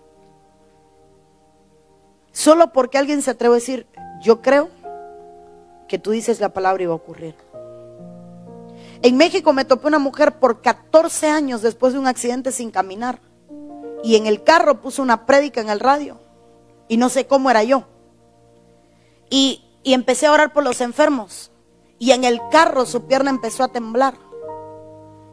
[2.32, 3.86] Solo porque alguien se atreve a decir,
[4.22, 4.70] yo creo
[5.88, 7.36] que tú dices la palabra y va a ocurrir.
[9.02, 13.20] En México me topé una mujer por 14 años después de un accidente sin caminar.
[14.04, 16.20] Y en el carro puso una prédica en el radio.
[16.88, 17.84] Y no sé cómo era yo.
[19.30, 21.52] Y, y empecé a orar por los enfermos.
[22.00, 24.16] Y en el carro su pierna empezó a temblar.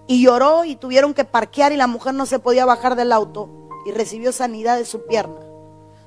[0.06, 3.48] Y lloró y tuvieron que parquear y la mujer no se podía bajar del auto.
[3.86, 5.44] Y recibió sanidad de su pierna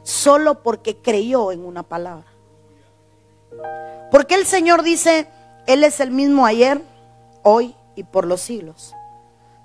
[0.08, 2.26] solo porque creyó en una palabra.
[4.10, 5.28] Porque el Señor dice,
[5.68, 6.82] Él es el mismo ayer,
[7.44, 8.94] hoy y por los siglos.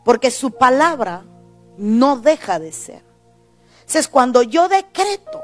[0.05, 1.25] Porque su palabra
[1.77, 3.03] no deja de ser.
[3.81, 5.43] Entonces, cuando yo decreto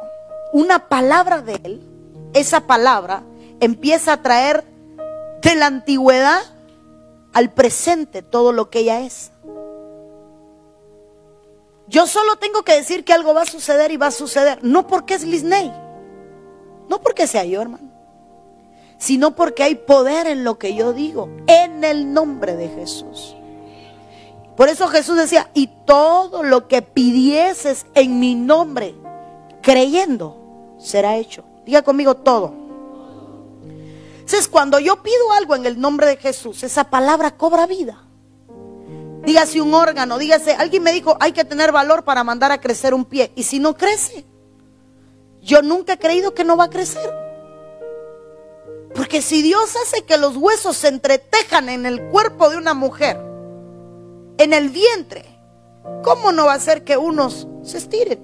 [0.52, 1.88] una palabra de Él,
[2.32, 3.22] esa palabra
[3.60, 4.64] empieza a traer
[5.42, 6.40] de la antigüedad
[7.32, 9.32] al presente todo lo que ella es.
[11.88, 14.58] Yo solo tengo que decir que algo va a suceder y va a suceder.
[14.62, 15.72] No porque es Lisney.
[16.88, 17.87] No porque sea yo, hermano.
[18.98, 21.30] Sino porque hay poder en lo que yo digo.
[21.46, 23.36] En el nombre de Jesús.
[24.56, 28.96] Por eso Jesús decía, y todo lo que pidieses en mi nombre,
[29.62, 31.44] creyendo, será hecho.
[31.64, 32.52] Diga conmigo todo.
[34.18, 38.02] Entonces, cuando yo pido algo en el nombre de Jesús, esa palabra cobra vida.
[39.24, 42.94] Dígase un órgano, dígase, alguien me dijo, hay que tener valor para mandar a crecer
[42.94, 43.30] un pie.
[43.36, 44.26] Y si no crece,
[45.40, 47.27] yo nunca he creído que no va a crecer.
[48.98, 53.16] Porque si Dios hace que los huesos se entretejan en el cuerpo de una mujer,
[54.38, 55.24] en el vientre,
[56.02, 58.18] ¿cómo no va a ser que unos se estiren?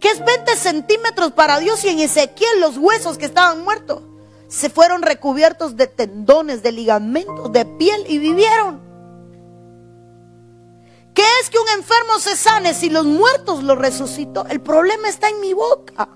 [0.00, 4.02] ¿Qué es 20 centímetros para Dios y en Ezequiel los huesos que estaban muertos
[4.48, 8.80] se fueron recubiertos de tendones, de ligamentos, de piel y vivieron?
[11.14, 14.44] ¿Qué es que un enfermo se sane si los muertos lo resucitó?
[14.46, 16.08] El problema está en mi boca.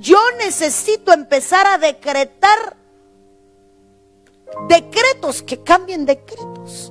[0.00, 2.76] Yo necesito empezar a decretar
[4.66, 6.90] decretos que cambien decretos.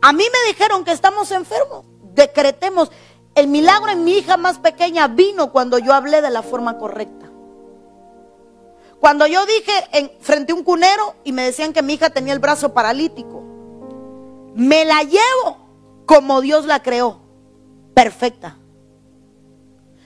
[0.00, 1.84] A mí me dijeron que estamos enfermos.
[2.14, 2.90] Decretemos.
[3.34, 7.30] El milagro en mi hija más pequeña vino cuando yo hablé de la forma correcta.
[9.00, 12.32] Cuando yo dije en, frente a un cunero y me decían que mi hija tenía
[12.32, 13.42] el brazo paralítico,
[14.54, 15.56] me la llevo
[16.06, 17.20] como Dios la creó,
[17.94, 18.58] perfecta.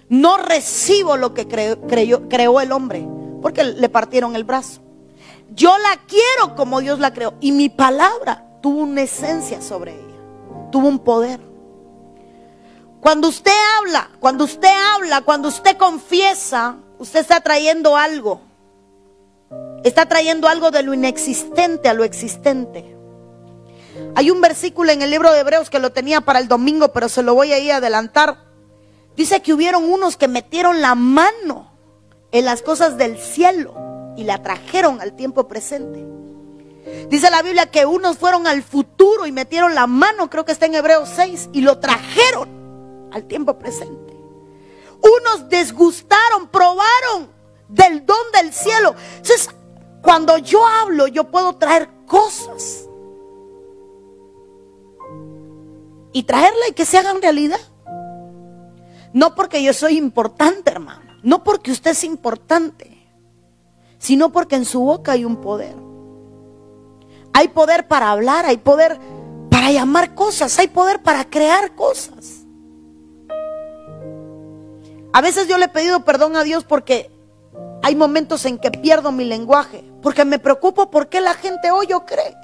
[0.08, 3.06] No recibo lo que creó el hombre,
[3.42, 4.82] porque le partieron el brazo.
[5.50, 7.34] Yo la quiero como Dios la creó.
[7.40, 10.70] Y mi palabra tuvo una esencia sobre ella.
[10.70, 11.40] Tuvo un poder.
[13.00, 18.40] Cuando usted habla, cuando usted habla, cuando usted confiesa, usted está trayendo algo.
[19.84, 22.96] Está trayendo algo de lo inexistente a lo existente.
[24.14, 27.08] Hay un versículo en el libro de Hebreos que lo tenía para el domingo, pero
[27.08, 28.45] se lo voy a ir a adelantar.
[29.16, 31.72] Dice que hubieron unos que metieron la mano
[32.32, 33.74] en las cosas del cielo
[34.16, 36.04] y la trajeron al tiempo presente.
[37.08, 40.66] Dice la Biblia que unos fueron al futuro y metieron la mano, creo que está
[40.66, 44.16] en Hebreos 6, y lo trajeron al tiempo presente.
[45.00, 47.30] Unos desgustaron, probaron
[47.68, 48.94] del don del cielo.
[49.16, 49.50] Entonces,
[50.02, 52.88] cuando yo hablo, yo puedo traer cosas.
[56.12, 57.60] Y traerla y que se hagan realidad.
[59.16, 61.00] No porque yo soy importante, hermano.
[61.22, 62.96] No porque usted es importante
[63.98, 65.74] sino porque en su boca hay un poder.
[67.32, 68.98] Hay poder para hablar, hay poder
[69.50, 72.44] para llamar cosas, hay poder para crear cosas.
[75.12, 77.10] A veces yo le he pedido perdón a Dios porque
[77.82, 81.92] hay momentos en que pierdo mi lenguaje, porque me preocupo por qué la gente hoy
[81.92, 82.36] o cree.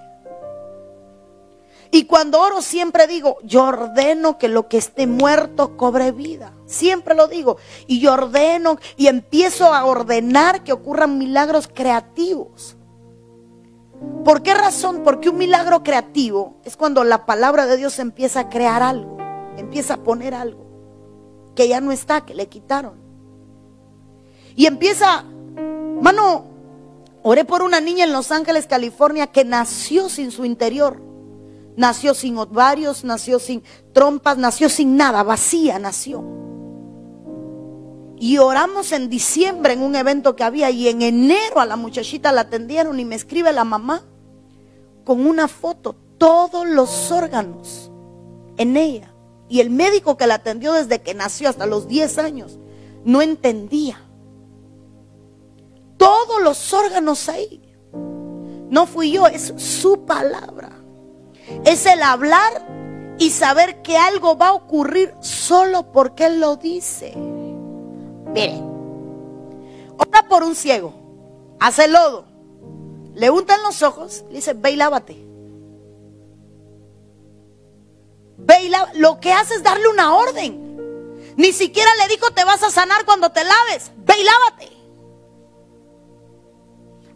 [1.94, 6.54] Y cuando oro siempre digo, yo ordeno que lo que esté muerto cobre vida.
[6.64, 7.58] Siempre lo digo.
[7.86, 12.78] Y yo ordeno y empiezo a ordenar que ocurran milagros creativos.
[14.24, 15.02] ¿Por qué razón?
[15.04, 19.18] Porque un milagro creativo es cuando la palabra de Dios empieza a crear algo,
[19.58, 20.64] empieza a poner algo
[21.54, 23.02] que ya no está, que le quitaron.
[24.56, 25.24] Y empieza,
[26.00, 26.46] mano,
[27.22, 31.11] oré por una niña en Los Ángeles, California, que nació sin su interior
[31.76, 33.62] Nació sin ovarios, nació sin
[33.92, 36.22] trompas, nació sin nada, vacía nació.
[38.18, 42.30] Y oramos en diciembre en un evento que había y en enero a la muchachita
[42.30, 44.04] la atendieron y me escribe la mamá
[45.04, 47.90] con una foto, todos los órganos
[48.58, 49.12] en ella.
[49.48, 52.58] Y el médico que la atendió desde que nació hasta los 10 años
[53.04, 54.00] no entendía.
[55.96, 57.60] Todos los órganos ahí.
[58.70, 60.81] No fui yo, es su palabra.
[61.64, 62.66] Es el hablar
[63.18, 67.14] y saber que algo va a ocurrir solo porque Él lo dice.
[67.16, 68.60] Mire,
[69.98, 70.94] ora por un ciego,
[71.60, 72.24] hace lodo,
[73.14, 74.76] le untan los ojos, le dice, ve y.
[78.94, 81.34] Lo que hace es darle una orden.
[81.36, 83.90] Ni siquiera le dijo, te vas a sanar cuando te laves.
[83.96, 84.12] Ve.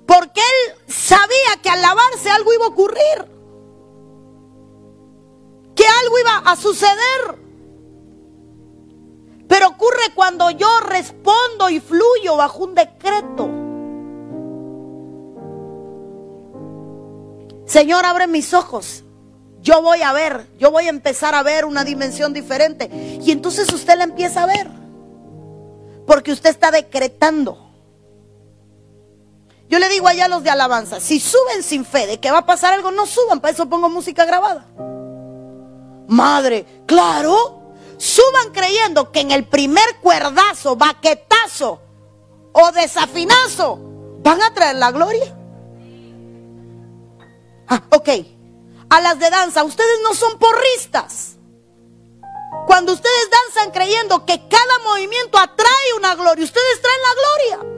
[0.07, 3.36] Porque él sabía que al lavarse algo iba a ocurrir
[5.77, 7.47] que algo iba a suceder.
[9.47, 13.49] Pero ocurre cuando yo respondo y fluyo bajo un decreto.
[17.67, 19.05] Señor, abre mis ojos.
[19.61, 22.89] yo voy a ver, yo voy a empezar a ver una dimensión diferente.
[23.23, 24.69] Y entonces usted la empieza a ver.
[26.07, 27.67] Porque usted está decretando.
[29.69, 32.39] Yo le digo allá a los de alabanza, si suben sin fe de que va
[32.39, 34.65] a pasar algo, no suban, para eso pongo música grabada.
[36.09, 41.81] Madre, claro, suban creyendo que en el primer cuerdazo, baquetazo
[42.53, 43.79] o desafinazo
[44.23, 45.37] van a traer la gloria.
[47.69, 48.09] Ah, ok.
[48.89, 51.37] A las de danza, ustedes no son porristas.
[52.67, 57.77] Cuando ustedes danzan creyendo que cada movimiento atrae una gloria, ustedes traen la gloria.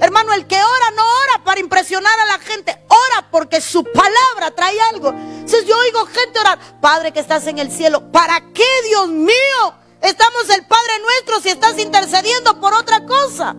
[0.00, 4.54] Hermano, el que ora no ora para impresionar a la gente, ora porque su palabra
[4.54, 5.12] trae algo.
[5.50, 9.74] Entonces yo oigo gente orar, Padre que estás en el cielo, ¿para qué, Dios mío?
[10.00, 13.56] Estamos el Padre nuestro si estás intercediendo por otra cosa.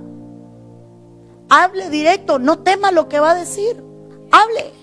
[1.49, 3.83] Hable directo, no tema lo que va a decir.
[4.31, 4.73] Hable.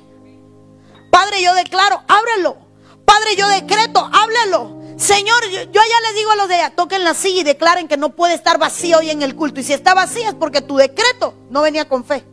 [1.11, 2.59] Padre, yo declaro, ábrelo.
[3.07, 4.79] Padre, yo decreto, háblelo.
[4.99, 7.97] Señor, yo, ya les digo a los de allá, toquen la silla y declaren que
[7.97, 9.61] no puede estar vacío hoy en el culto.
[9.61, 12.27] Y si está vacía es porque tu decreto no venía con fe.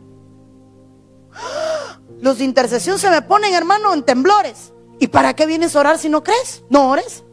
[2.20, 4.72] Los de intercesión se me ponen, hermano, en temblores.
[4.98, 6.62] ¿Y para qué vienes a orar si no crees?
[6.70, 7.24] No ores.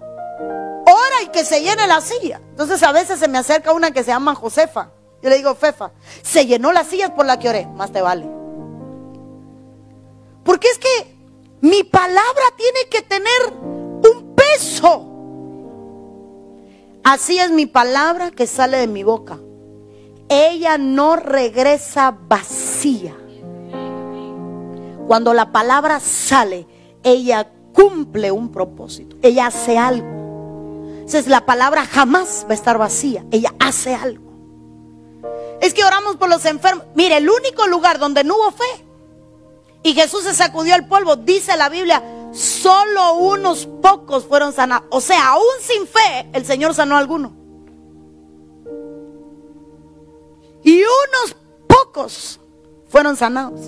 [0.00, 2.40] Ora y que se llene la silla.
[2.50, 4.92] Entonces a veces se me acerca una que se llama Josefa.
[5.22, 5.92] Yo le digo, Fefa,
[6.22, 7.66] se llenó las sillas por la que oré.
[7.66, 8.28] Más te vale.
[10.44, 11.16] Porque es que
[11.60, 13.76] mi palabra tiene que tener
[14.54, 15.12] eso.
[17.04, 19.38] Así es mi palabra que sale de mi boca.
[20.28, 23.16] Ella no regresa vacía.
[25.06, 26.66] Cuando la palabra sale,
[27.02, 29.16] ella cumple un propósito.
[29.22, 30.06] Ella hace algo.
[30.96, 33.24] Entonces la palabra jamás va a estar vacía.
[33.30, 34.24] Ella hace algo.
[35.60, 36.84] Es que oramos por los enfermos.
[36.94, 38.86] Mire, el único lugar donde no hubo fe
[39.86, 42.02] y Jesús se sacudió el polvo, dice la Biblia,
[42.32, 44.88] solo unos pocos fueron sanados.
[44.90, 47.32] O sea, aún sin fe, el Señor sanó a alguno.
[50.64, 51.36] Y unos
[51.68, 52.40] pocos
[52.88, 53.60] fueron sanados.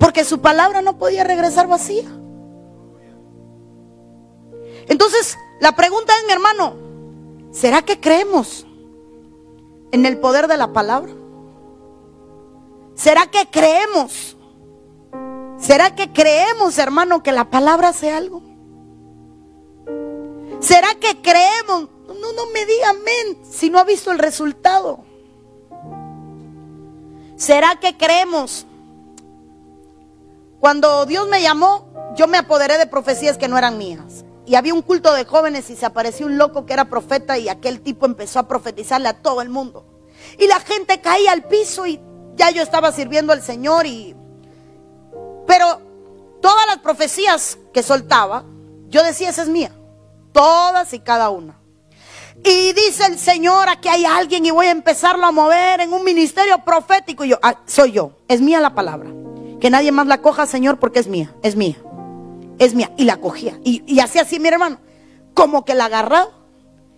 [0.00, 2.08] Porque su palabra no podía regresar vacía.
[4.88, 6.74] Entonces, la pregunta es, mi hermano,
[7.52, 8.66] ¿será que creemos
[9.92, 11.12] en el poder de la palabra?
[12.96, 14.36] ¿Será que creemos
[15.60, 18.42] ¿Será que creemos, hermano, que la palabra hace algo?
[20.58, 21.88] ¿Será que creemos?
[22.08, 25.04] No, no me diga amén si no ha visto el resultado.
[27.36, 28.66] ¿Será que creemos?
[30.60, 34.24] Cuando Dios me llamó, yo me apoderé de profecías que no eran mías.
[34.46, 37.48] Y había un culto de jóvenes y se apareció un loco que era profeta y
[37.48, 39.86] aquel tipo empezó a profetizarle a todo el mundo.
[40.38, 42.00] Y la gente caía al piso y
[42.34, 44.14] ya yo estaba sirviendo al Señor y
[45.46, 45.80] pero
[46.40, 48.44] todas las profecías que soltaba,
[48.88, 49.72] yo decía, esa es mía.
[50.32, 51.58] Todas y cada una.
[52.44, 56.04] Y dice el Señor, aquí hay alguien y voy a empezarlo a mover en un
[56.04, 57.24] ministerio profético.
[57.24, 59.10] Y yo, ah, soy yo, es mía la palabra.
[59.60, 61.76] Que nadie más la coja, Señor, porque es mía, es mía,
[62.58, 62.92] es mía.
[62.96, 63.60] Y la cogía.
[63.62, 64.78] Y, y hacía así, mi hermano,
[65.34, 66.30] como que la agarraba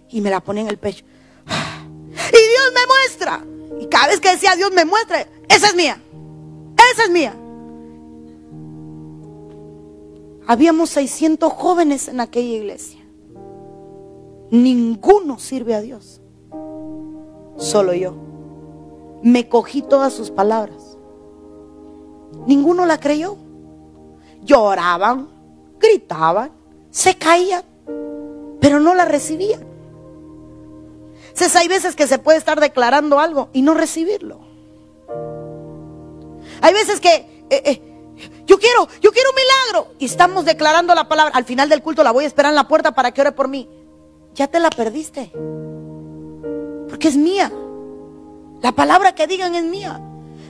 [0.09, 1.05] y me la ponía en el pecho.
[2.13, 3.45] Y Dios me muestra.
[3.81, 6.01] Y cada vez que decía Dios me muestra, esa es mía,
[6.93, 7.35] esa es mía.
[10.47, 13.01] Habíamos 600 jóvenes en aquella iglesia.
[14.51, 16.21] Ninguno sirve a Dios.
[17.57, 18.15] Solo yo.
[19.23, 20.92] Me cogí todas sus palabras.
[22.47, 23.37] Ninguno la creyó.
[24.43, 25.29] Lloraban,
[25.79, 26.51] gritaban,
[26.91, 27.63] se caían,
[28.61, 29.65] pero no la recibían.
[31.29, 34.41] Entonces hay veces que se puede estar declarando algo y no recibirlo.
[36.61, 37.83] Hay veces que eh, eh,
[38.47, 39.95] yo quiero, yo quiero un milagro.
[39.99, 41.35] Y estamos declarando la palabra.
[41.35, 43.49] Al final del culto la voy a esperar en la puerta para que ore por
[43.49, 43.69] mí.
[44.35, 45.31] Ya te la perdiste.
[46.89, 47.51] Porque es mía.
[48.61, 50.01] La palabra que digan es mía.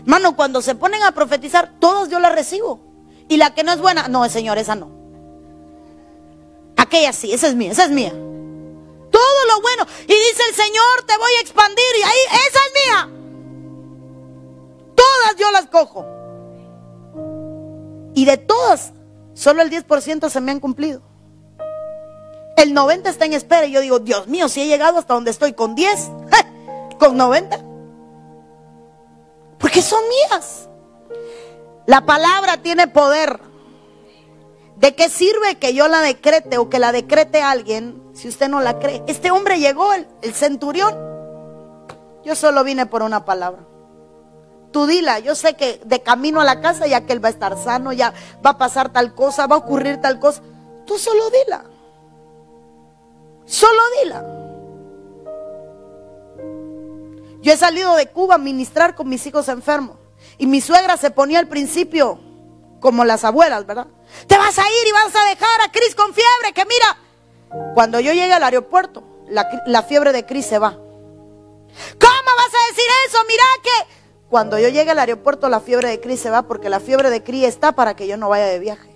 [0.03, 2.81] Hermano, cuando se ponen a profetizar, todos yo la recibo.
[3.29, 4.91] Y la que no es buena, no, Señor, esa no.
[6.77, 8.11] Aquella sí, esa es mía, esa es mía.
[8.11, 9.87] Todo lo bueno.
[10.03, 11.85] Y dice el Señor, te voy a expandir.
[11.99, 12.19] Y ahí,
[12.49, 13.11] esa es mía.
[14.95, 16.07] Todas yo las cojo.
[18.15, 18.93] Y de todas,
[19.35, 21.03] solo el 10% se me han cumplido.
[22.57, 25.31] El 90 está en espera y yo digo, Dios mío, si he llegado hasta donde
[25.31, 26.11] estoy con 10,
[26.99, 27.72] con 90.
[29.63, 30.69] Porque son mías.
[31.87, 33.41] La palabra tiene poder.
[34.77, 38.61] ¿De qué sirve que yo la decrete o que la decrete alguien si usted no
[38.61, 39.03] la cree?
[39.07, 40.95] Este hombre llegó, el, centurión.
[42.25, 43.63] Yo solo vine por una palabra.
[44.73, 45.21] tú dila.
[45.21, 47.93] Yo sé que de camino a la casa ya que él va a estar sano,
[47.93, 48.13] ya
[48.45, 50.43] va a pasar tal cosa, va a ocurrir tal cosa.
[50.87, 51.65] Tú solo dila.
[53.45, 54.42] Solo dila.
[57.43, 59.99] Yo he salido de Cuba a ministrar con mis hijos enfermos.
[60.39, 62.21] Y mi suegra se ponía al principio
[62.81, 63.89] como las abuelas, ¿verdad?
[64.27, 66.99] Te vas a ir y vas a dejar a Cris con fiebre, que mira.
[67.75, 70.71] Cuando yo llegue al aeropuerto, la, fiebre de Cris se va.
[70.71, 73.19] ¿Cómo vas a decir eso?
[73.27, 73.95] Mira que
[74.29, 77.23] cuando yo llegue al aeropuerto la fiebre de Cris se va porque la fiebre de
[77.23, 78.91] Cris está para que yo no vaya de viaje.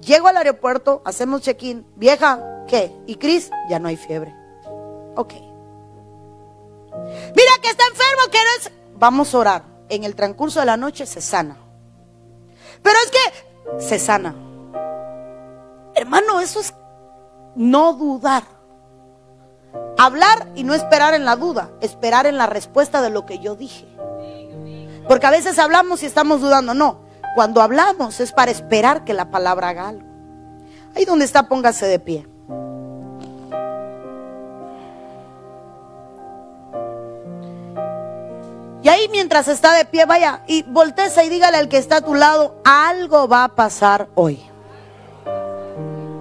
[0.00, 2.92] Llego al aeropuerto, hacemos check-in, vieja, ¿qué?
[3.06, 3.50] ¿Y Cris?
[3.68, 4.34] Ya no hay fiebre.
[5.14, 5.51] Ok.
[6.94, 8.72] Mira que está enfermo, que no es...
[8.94, 9.64] Vamos a orar.
[9.88, 11.56] En el transcurso de la noche se sana.
[12.82, 14.34] Pero es que se sana.
[15.94, 16.74] Hermano, eso es
[17.54, 18.44] no dudar.
[19.98, 23.54] Hablar y no esperar en la duda, esperar en la respuesta de lo que yo
[23.54, 23.86] dije.
[25.08, 26.74] Porque a veces hablamos y estamos dudando.
[26.74, 27.00] No,
[27.34, 30.06] cuando hablamos es para esperar que la palabra haga algo.
[30.94, 32.26] Ahí donde está, póngase de pie.
[38.82, 42.00] Y ahí mientras está de pie, vaya y volteese y dígale al que está a
[42.00, 44.42] tu lado, algo va a pasar hoy.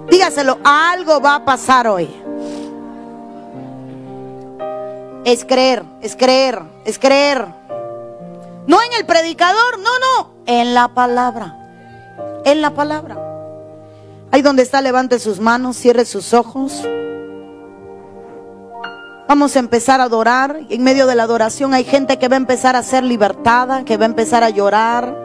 [0.09, 2.09] Dígaselo, algo va a pasar hoy.
[5.25, 7.47] Es creer, es creer, es creer.
[8.67, 11.57] No en el predicador, no, no, en la palabra.
[12.45, 13.17] En la palabra.
[14.31, 16.83] Ahí donde está, levante sus manos, cierre sus ojos.
[19.31, 20.59] Vamos a empezar a adorar.
[20.67, 23.95] En medio de la adoración hay gente que va a empezar a ser libertada, que
[23.95, 25.17] va a empezar a llorar,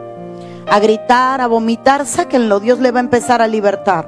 [0.65, 2.05] a gritar, a vomitar.
[2.05, 4.07] Sáquenlo, Dios le va a empezar a libertar.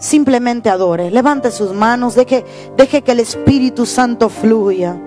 [0.00, 2.44] Simplemente adore, levante sus manos, deje,
[2.76, 5.00] deje que el Espíritu Santo fluya.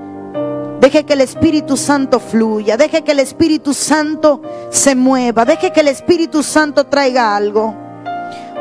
[0.79, 5.81] Deje que el Espíritu Santo fluya, deje que el Espíritu Santo se mueva, deje que
[5.81, 7.86] el Espíritu Santo traiga algo.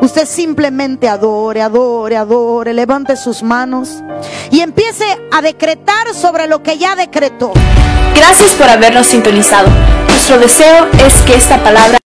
[0.01, 4.03] Usted simplemente adore, adore, adore, levante sus manos
[4.51, 7.53] y empiece a decretar sobre lo que ya decretó.
[8.15, 9.69] Gracias por habernos sintonizado.
[10.09, 11.99] Nuestro deseo es que esta palabra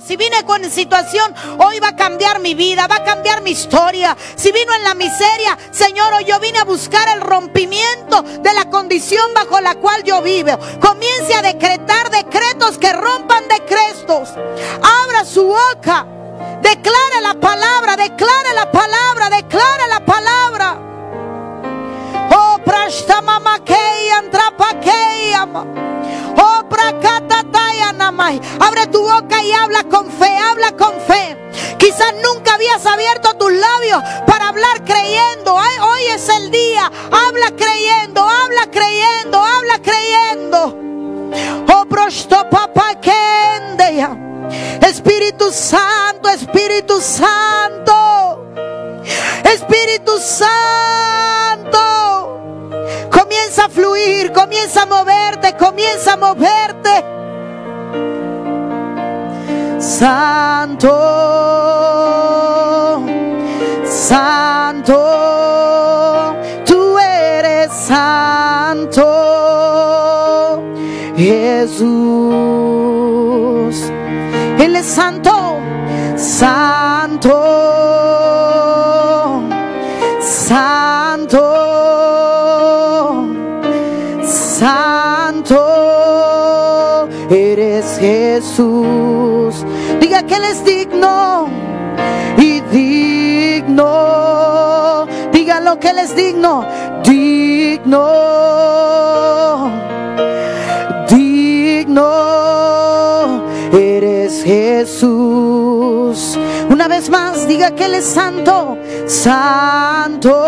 [0.00, 4.16] si vine con situación, hoy va a cambiar mi vida, va a cambiar mi historia.
[4.36, 8.70] Si vino en la miseria, Señor, hoy yo vine a buscar el rompimiento de la
[8.70, 10.58] condición bajo la cual yo vivo.
[10.80, 14.30] Comience a decretar decretos que rompan decretos.
[14.30, 16.06] Abra su boca.
[16.62, 20.91] Declare la palabra, declare la palabra, declare la palabra.
[22.64, 23.58] Prashta mama
[24.18, 24.70] antrapa
[26.36, 26.62] Oh,
[28.60, 31.36] Abre tu boca y habla con fe, habla con fe.
[31.78, 35.54] Quizás nunca habías abierto tus labios para hablar creyendo.
[35.54, 36.90] hoy es el día.
[37.10, 40.78] Habla creyendo, habla creyendo, habla creyendo.
[41.74, 42.82] Oh, prosto papá
[44.92, 48.44] Espíritu Santo, Espíritu Santo.
[49.44, 50.52] Espíritu Santo.
[53.52, 57.04] Comienza a fluir, comienza a moverte, comienza a moverte.
[59.78, 60.88] Santo,
[63.84, 64.94] Santo,
[66.64, 69.02] tú eres santo,
[71.14, 71.92] Jesús.
[74.58, 75.58] Él es santo,
[76.16, 77.28] santo,
[80.22, 81.61] santo,
[88.32, 89.64] Jesús
[90.26, 91.48] que Él es digno
[92.36, 93.86] y digno.
[95.32, 96.66] Diga lo que Él es digno,
[97.04, 98.08] digno,
[101.08, 102.12] digno.
[103.72, 106.38] Eres Jesús.
[106.68, 108.76] Una vez más, diga que Él es santo,
[109.06, 110.46] santo,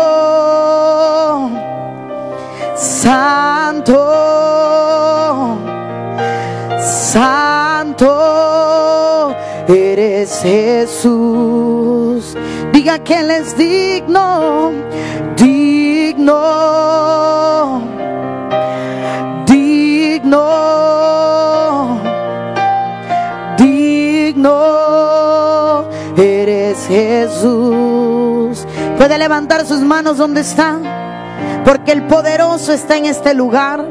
[2.75, 4.15] santo,
[7.97, 9.35] santo
[9.67, 12.35] eres Jesús.
[12.71, 14.71] Diga que Él es digno,
[15.37, 16.41] digno,
[19.45, 20.41] digno,
[23.57, 24.55] digno.
[26.17, 28.65] Eres Jesús.
[28.97, 30.77] Puede levantar sus manos donde está,
[31.65, 33.83] porque el poderoso está en este lugar.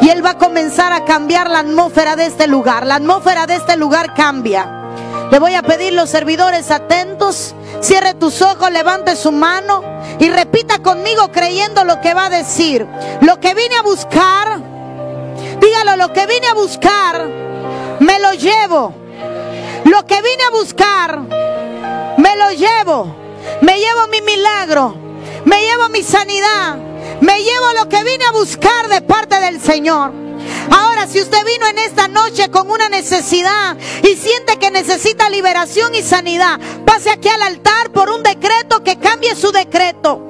[0.00, 2.86] Y Él va a comenzar a cambiar la atmósfera de este lugar.
[2.86, 4.82] La atmósfera de este lugar cambia.
[5.30, 7.54] Le voy a pedir los servidores atentos.
[7.80, 9.82] Cierre tus ojos, levante su mano
[10.18, 12.86] y repita conmigo creyendo lo que va a decir.
[13.20, 14.58] Lo que vine a buscar,
[15.60, 17.28] dígalo, lo que vine a buscar,
[18.00, 18.94] me lo llevo.
[19.84, 21.20] Lo que vine a buscar,
[22.16, 23.24] me lo llevo.
[23.60, 24.94] Me llevo mi milagro,
[25.44, 26.76] me llevo mi sanidad,
[27.20, 30.12] me llevo lo que vine a buscar de parte del Señor.
[30.70, 35.94] Ahora, si usted vino en esta noche con una necesidad y siente que necesita liberación
[35.94, 40.20] y sanidad, pase aquí al altar por un decreto que cambie su decreto.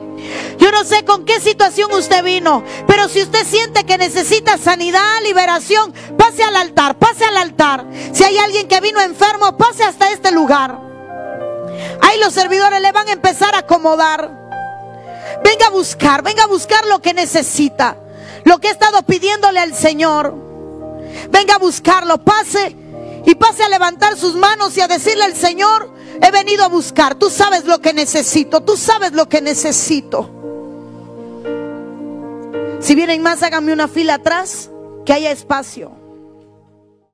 [0.59, 5.20] Yo no sé con qué situación usted vino, pero si usted siente que necesita sanidad,
[5.23, 7.86] liberación, pase al altar, pase al altar.
[8.12, 10.81] Si hay alguien que vino enfermo, pase hasta este lugar.
[12.01, 14.43] Ahí los servidores le van a empezar a acomodar.
[15.44, 17.98] Venga a buscar, venga a buscar lo que necesita,
[18.44, 20.34] lo que ha estado pidiéndole al Señor.
[21.30, 22.74] Venga a buscarlo, pase
[23.26, 27.14] y pase a levantar sus manos y a decirle al Señor, he venido a buscar,
[27.14, 30.30] tú sabes lo que necesito, tú sabes lo que necesito.
[32.80, 34.70] Si vienen más, háganme una fila atrás,
[35.04, 36.03] que haya espacio.